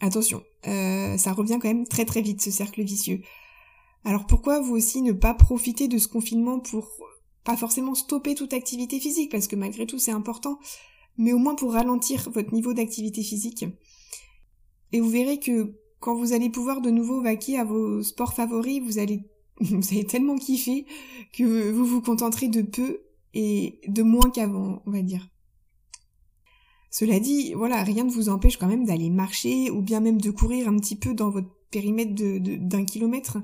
Attention, 0.00 0.42
euh, 0.66 1.16
ça 1.16 1.32
revient 1.32 1.58
quand 1.60 1.68
même 1.68 1.86
très 1.86 2.04
très 2.04 2.22
vite 2.22 2.42
ce 2.42 2.50
cercle 2.50 2.82
vicieux. 2.82 3.20
Alors 4.04 4.26
pourquoi 4.26 4.60
vous 4.60 4.74
aussi 4.74 5.02
ne 5.02 5.12
pas 5.12 5.34
profiter 5.34 5.88
de 5.88 5.98
ce 5.98 6.08
confinement 6.08 6.60
pour 6.60 6.90
pas 7.44 7.56
forcément 7.56 7.94
stopper 7.94 8.34
toute 8.34 8.52
activité 8.52 9.00
physique, 9.00 9.30
parce 9.30 9.48
que 9.48 9.56
malgré 9.56 9.86
tout 9.86 9.98
c'est 9.98 10.12
important, 10.12 10.58
mais 11.16 11.32
au 11.32 11.38
moins 11.38 11.54
pour 11.54 11.72
ralentir 11.72 12.28
votre 12.30 12.52
niveau 12.52 12.74
d'activité 12.74 13.22
physique. 13.22 13.64
Et 14.92 15.00
vous 15.00 15.10
verrez 15.10 15.38
que 15.38 15.74
quand 16.00 16.14
vous 16.14 16.32
allez 16.32 16.50
pouvoir 16.50 16.80
de 16.80 16.90
nouveau 16.90 17.20
vaquer 17.20 17.58
à 17.58 17.64
vos 17.64 18.02
sports 18.02 18.34
favoris, 18.34 18.80
vous 18.82 18.98
allez, 18.98 19.24
vous 19.60 19.88
allez 19.90 20.04
tellement 20.04 20.36
kiffer 20.36 20.86
que 21.32 21.70
vous 21.70 21.84
vous 21.84 22.00
contenterez 22.00 22.48
de 22.48 22.62
peu 22.62 23.00
et 23.34 23.80
de 23.88 24.02
moins 24.02 24.30
qu'avant, 24.30 24.82
on 24.86 24.90
va 24.90 25.02
dire. 25.02 25.28
Cela 26.90 27.20
dit, 27.20 27.52
voilà, 27.52 27.82
rien 27.82 28.04
ne 28.04 28.10
vous 28.10 28.30
empêche 28.30 28.56
quand 28.56 28.66
même 28.66 28.86
d'aller 28.86 29.10
marcher 29.10 29.70
ou 29.70 29.82
bien 29.82 30.00
même 30.00 30.20
de 30.20 30.30
courir 30.30 30.68
un 30.68 30.76
petit 30.76 30.96
peu 30.96 31.12
dans 31.12 31.28
votre 31.28 31.48
périmètre 31.70 32.14
d'un 32.14 32.84
kilomètre. 32.84 33.38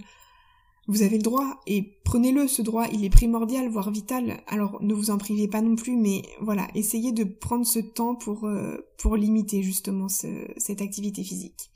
Vous 0.87 1.03
avez 1.03 1.16
le 1.16 1.23
droit, 1.23 1.61
et 1.66 1.99
prenez-le, 2.05 2.47
ce 2.47 2.61
droit, 2.61 2.87
il 2.92 3.05
est 3.05 3.11
primordial, 3.11 3.68
voire 3.70 3.90
vital, 3.90 4.42
alors 4.47 4.83
ne 4.83 4.92
vous 4.92 5.11
en 5.11 5.16
privez 5.16 5.49
pas 5.49 5.62
non 5.62 5.77
plus, 5.77 5.97
mais 5.97 6.23
voilà, 6.42 6.68
essayez 6.75 7.12
de 7.12 7.25
prendre 7.25 7.64
ce 7.66 7.79
temps 7.79 8.14
pour, 8.14 8.47
euh, 8.47 8.77
pour 8.99 9.16
limiter 9.16 9.62
justement 9.62 10.09
cette 10.09 10.83
activité 10.83 11.25
physique. 11.25 11.70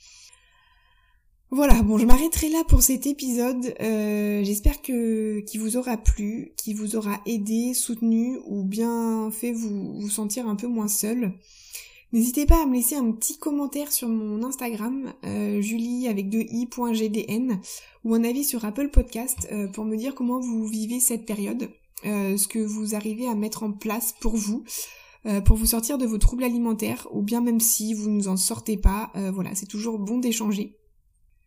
Voilà, 1.51 1.83
bon, 1.83 1.97
je 1.97 2.05
m'arrêterai 2.05 2.51
là 2.51 2.63
pour 2.69 2.83
cet 2.83 3.07
épisode. 3.07 3.75
Euh, 3.81 4.45
j'espère 4.45 4.83
que 4.83 5.41
qu'il 5.41 5.61
vous 5.61 5.79
aura 5.79 5.97
plu, 5.97 6.53
qu'il 6.59 6.77
vous 6.77 6.95
aura 6.95 7.23
aidé, 7.25 7.73
soutenu 7.73 8.39
ou 8.45 8.65
bien 8.65 9.31
fait 9.31 9.53
vous, 9.53 9.99
vous 9.99 10.11
sentir 10.11 10.47
un 10.47 10.57
peu 10.57 10.67
moins 10.67 10.89
seul. 10.89 11.33
N'hésitez 12.13 12.47
pas 12.47 12.63
à 12.63 12.67
me 12.67 12.75
laisser 12.75 12.97
un 12.97 13.13
petit 13.13 13.37
commentaire 13.37 13.93
sur 13.93 14.09
mon 14.09 14.43
Instagram, 14.43 15.13
euh, 15.27 15.61
julie 15.61 16.09
avec 16.09 16.31
deux 16.31 16.41
i.gdn, 16.41 17.61
ou 18.05 18.15
un 18.15 18.25
avis 18.25 18.45
sur 18.45 18.65
Apple 18.65 18.89
Podcast 18.89 19.47
euh, 19.53 19.69
pour 19.69 19.85
me 19.85 19.95
dire 19.95 20.15
comment 20.15 20.41
vous 20.41 20.67
vivez 20.67 21.01
cette 21.01 21.27
période, 21.27 21.69
euh, 22.07 22.39
ce 22.39 22.49
que 22.49 22.61
vous 22.61 22.95
arrivez 22.95 23.29
à 23.29 23.35
mettre 23.35 23.63
en 23.63 23.73
place 23.73 24.15
pour 24.21 24.37
vous, 24.37 24.65
pour 25.45 25.57
vous 25.57 25.67
sortir 25.67 25.99
de 25.99 26.07
vos 26.07 26.17
troubles 26.17 26.45
alimentaires, 26.45 27.07
ou 27.13 27.21
bien 27.21 27.43
même 27.43 27.61
si 27.61 27.93
vous 27.93 28.09
ne 28.09 28.29
en 28.29 28.39
sortez 28.39 28.79
pas, 28.79 29.11
voilà, 29.35 29.55
c'est 29.55 29.67
toujours 29.67 29.99
bon 29.99 30.17
d'échanger. 30.19 30.79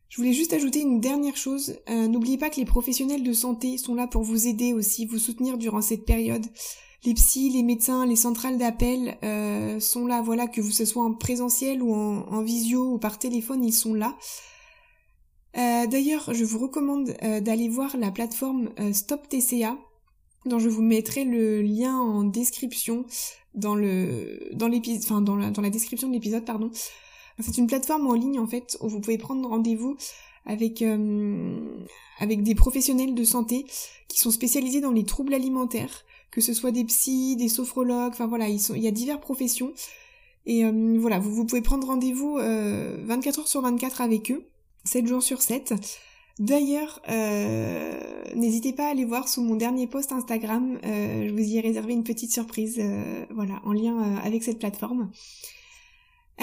Je 0.09 0.17
voulais 0.17 0.33
juste 0.33 0.53
ajouter 0.53 0.81
une 0.81 0.99
dernière 0.99 1.37
chose. 1.37 1.79
N'oubliez 1.89 2.37
pas 2.37 2.51
que 2.51 2.57
les 2.57 2.65
professionnels 2.65 3.23
de 3.23 3.33
santé 3.33 3.79
sont 3.79 3.95
là 3.95 4.05
pour 4.05 4.21
vous 4.21 4.45
aider 4.45 4.73
aussi, 4.73 5.07
vous 5.07 5.17
soutenir 5.17 5.57
durant 5.57 5.81
cette 5.81 6.05
période 6.05 6.45
les 7.03 7.13
psys, 7.15 7.49
les 7.49 7.63
médecins, 7.63 8.05
les 8.05 8.15
centrales 8.15 8.57
d'appel 8.57 9.17
euh, 9.23 9.79
sont 9.79 10.05
là, 10.05 10.21
voilà, 10.21 10.47
que 10.47 10.61
ce 10.61 10.85
soit 10.85 11.03
en 11.03 11.13
présentiel 11.13 11.81
ou 11.81 11.93
en, 11.93 12.41
visio 12.43 12.93
ou 12.93 12.99
par 12.99 13.17
téléphone, 13.17 13.63
ils 13.63 13.73
sont 13.73 13.93
là. 13.93 14.15
Euh, 15.57 15.87
d'ailleurs, 15.87 16.33
je 16.33 16.45
vous 16.45 16.59
recommande 16.59 17.15
euh, 17.23 17.41
d'aller 17.41 17.69
voir 17.69 17.97
la 17.97 18.11
plateforme 18.11 18.69
Stop 18.93 19.27
TCA, 19.27 19.77
dont 20.45 20.59
je 20.59 20.69
vous 20.69 20.83
mettrai 20.83 21.23
le 21.23 21.61
lien 21.61 21.97
en 21.97 22.23
description 22.23 23.05
dans 23.55 23.75
la, 23.75 25.69
description 25.71 26.07
de 26.07 26.13
l'épisode. 26.13 26.43
C'est 27.39 27.57
une 27.57 27.67
plateforme 27.67 28.07
en 28.07 28.13
ligne 28.13 28.39
en 28.39 28.47
fait 28.47 28.77
où 28.81 28.87
vous 28.87 29.01
pouvez 29.01 29.17
prendre 29.17 29.49
rendez-vous 29.49 29.97
avec 30.45 30.83
des 30.83 32.55
professionnels 32.55 33.15
de 33.15 33.23
santé 33.23 33.65
qui 34.07 34.19
sont 34.19 34.31
spécialisés 34.31 34.81
dans 34.81 34.91
les 34.91 35.03
troubles 35.03 35.33
alimentaires 35.33 36.05
que 36.31 36.41
ce 36.41 36.53
soit 36.53 36.71
des 36.71 36.85
psys, 36.85 37.35
des 37.35 37.49
sophrologues, 37.49 38.13
enfin 38.13 38.27
voilà, 38.27 38.47
il 38.47 38.77
y 38.77 38.87
a 38.87 38.91
diverses 38.91 39.21
professions. 39.21 39.73
Et 40.45 40.65
euh, 40.65 40.97
voilà, 40.99 41.19
vous, 41.19 41.45
pouvez 41.45 41.61
prendre 41.61 41.87
rendez-vous 41.87 42.37
24 42.37 42.41
euh, 42.41 43.41
heures 43.41 43.47
sur 43.47 43.61
24 43.61 44.01
avec 44.01 44.31
eux, 44.31 44.47
7 44.85 45.05
jours 45.05 45.21
sur 45.21 45.41
7. 45.41 45.73
D'ailleurs, 46.39 47.01
euh, 47.09 47.99
n'hésitez 48.35 48.73
pas 48.73 48.87
à 48.87 48.91
aller 48.91 49.05
voir 49.05 49.27
sous 49.27 49.43
mon 49.43 49.55
dernier 49.55 49.85
post 49.85 50.11
Instagram, 50.11 50.79
je 50.83 51.31
vous 51.31 51.39
y 51.39 51.57
ai 51.57 51.61
réservé 51.61 51.93
une 51.93 52.03
petite 52.03 52.31
surprise, 52.31 52.81
voilà, 53.29 53.61
en 53.65 53.73
lien 53.73 54.15
avec 54.23 54.41
cette 54.43 54.57
plateforme. 54.57 55.11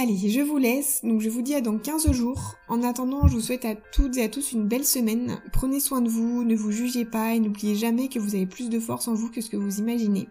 Allez, 0.00 0.30
je 0.30 0.40
vous 0.42 0.58
laisse, 0.58 1.00
donc 1.02 1.20
je 1.20 1.28
vous 1.28 1.42
dis 1.42 1.56
à 1.56 1.60
dans 1.60 1.76
15 1.76 2.12
jours. 2.12 2.54
En 2.68 2.84
attendant, 2.84 3.26
je 3.26 3.34
vous 3.34 3.40
souhaite 3.40 3.64
à 3.64 3.74
toutes 3.74 4.16
et 4.16 4.22
à 4.22 4.28
tous 4.28 4.52
une 4.52 4.68
belle 4.68 4.84
semaine. 4.84 5.40
Prenez 5.52 5.80
soin 5.80 6.00
de 6.00 6.08
vous, 6.08 6.44
ne 6.44 6.54
vous 6.54 6.70
jugez 6.70 7.04
pas 7.04 7.34
et 7.34 7.40
n'oubliez 7.40 7.74
jamais 7.74 8.06
que 8.06 8.20
vous 8.20 8.36
avez 8.36 8.46
plus 8.46 8.70
de 8.70 8.78
force 8.78 9.08
en 9.08 9.14
vous 9.14 9.28
que 9.28 9.40
ce 9.40 9.50
que 9.50 9.56
vous 9.56 9.80
imaginez. 9.80 10.28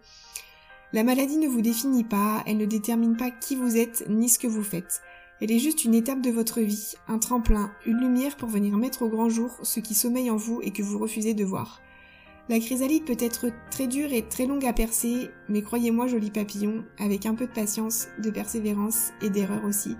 La 0.93 1.03
maladie 1.03 1.35
ne 1.35 1.49
vous 1.49 1.59
définit 1.59 2.05
pas, 2.05 2.43
elle 2.45 2.55
ne 2.55 2.65
détermine 2.65 3.17
pas 3.17 3.29
qui 3.29 3.57
vous 3.57 3.75
êtes 3.75 4.05
ni 4.07 4.29
ce 4.29 4.39
que 4.39 4.47
vous 4.47 4.63
faites. 4.63 5.01
Elle 5.41 5.51
est 5.51 5.59
juste 5.59 5.83
une 5.83 5.95
étape 5.95 6.21
de 6.21 6.31
votre 6.31 6.61
vie, 6.61 6.93
un 7.09 7.19
tremplin, 7.19 7.69
une 7.85 7.99
lumière 7.99 8.37
pour 8.37 8.47
venir 8.47 8.77
mettre 8.77 9.01
au 9.01 9.09
grand 9.09 9.27
jour 9.27 9.51
ce 9.63 9.81
qui 9.81 9.95
sommeille 9.95 10.31
en 10.31 10.37
vous 10.37 10.61
et 10.63 10.71
que 10.71 10.81
vous 10.81 10.97
refusez 10.97 11.33
de 11.33 11.43
voir. 11.43 11.81
La 12.49 12.59
chrysalide 12.59 13.03
peut 13.03 13.17
être 13.19 13.47
très 13.69 13.87
dure 13.87 14.13
et 14.13 14.21
très 14.21 14.45
longue 14.45 14.65
à 14.65 14.71
percer, 14.71 15.29
mais 15.49 15.61
croyez-moi, 15.61 16.07
joli 16.07 16.31
papillon, 16.31 16.85
avec 16.97 17.25
un 17.25 17.35
peu 17.35 17.45
de 17.45 17.51
patience, 17.51 18.07
de 18.23 18.29
persévérance 18.29 19.11
et 19.21 19.29
d'erreur 19.29 19.65
aussi, 19.65 19.97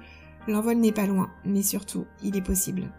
l'envol 0.48 0.78
n'est 0.78 0.94
pas 0.94 1.08
loin, 1.08 1.30
mais 1.44 1.62
surtout, 1.62 2.06
il 2.24 2.38
est 2.38 2.42
possible. 2.42 2.90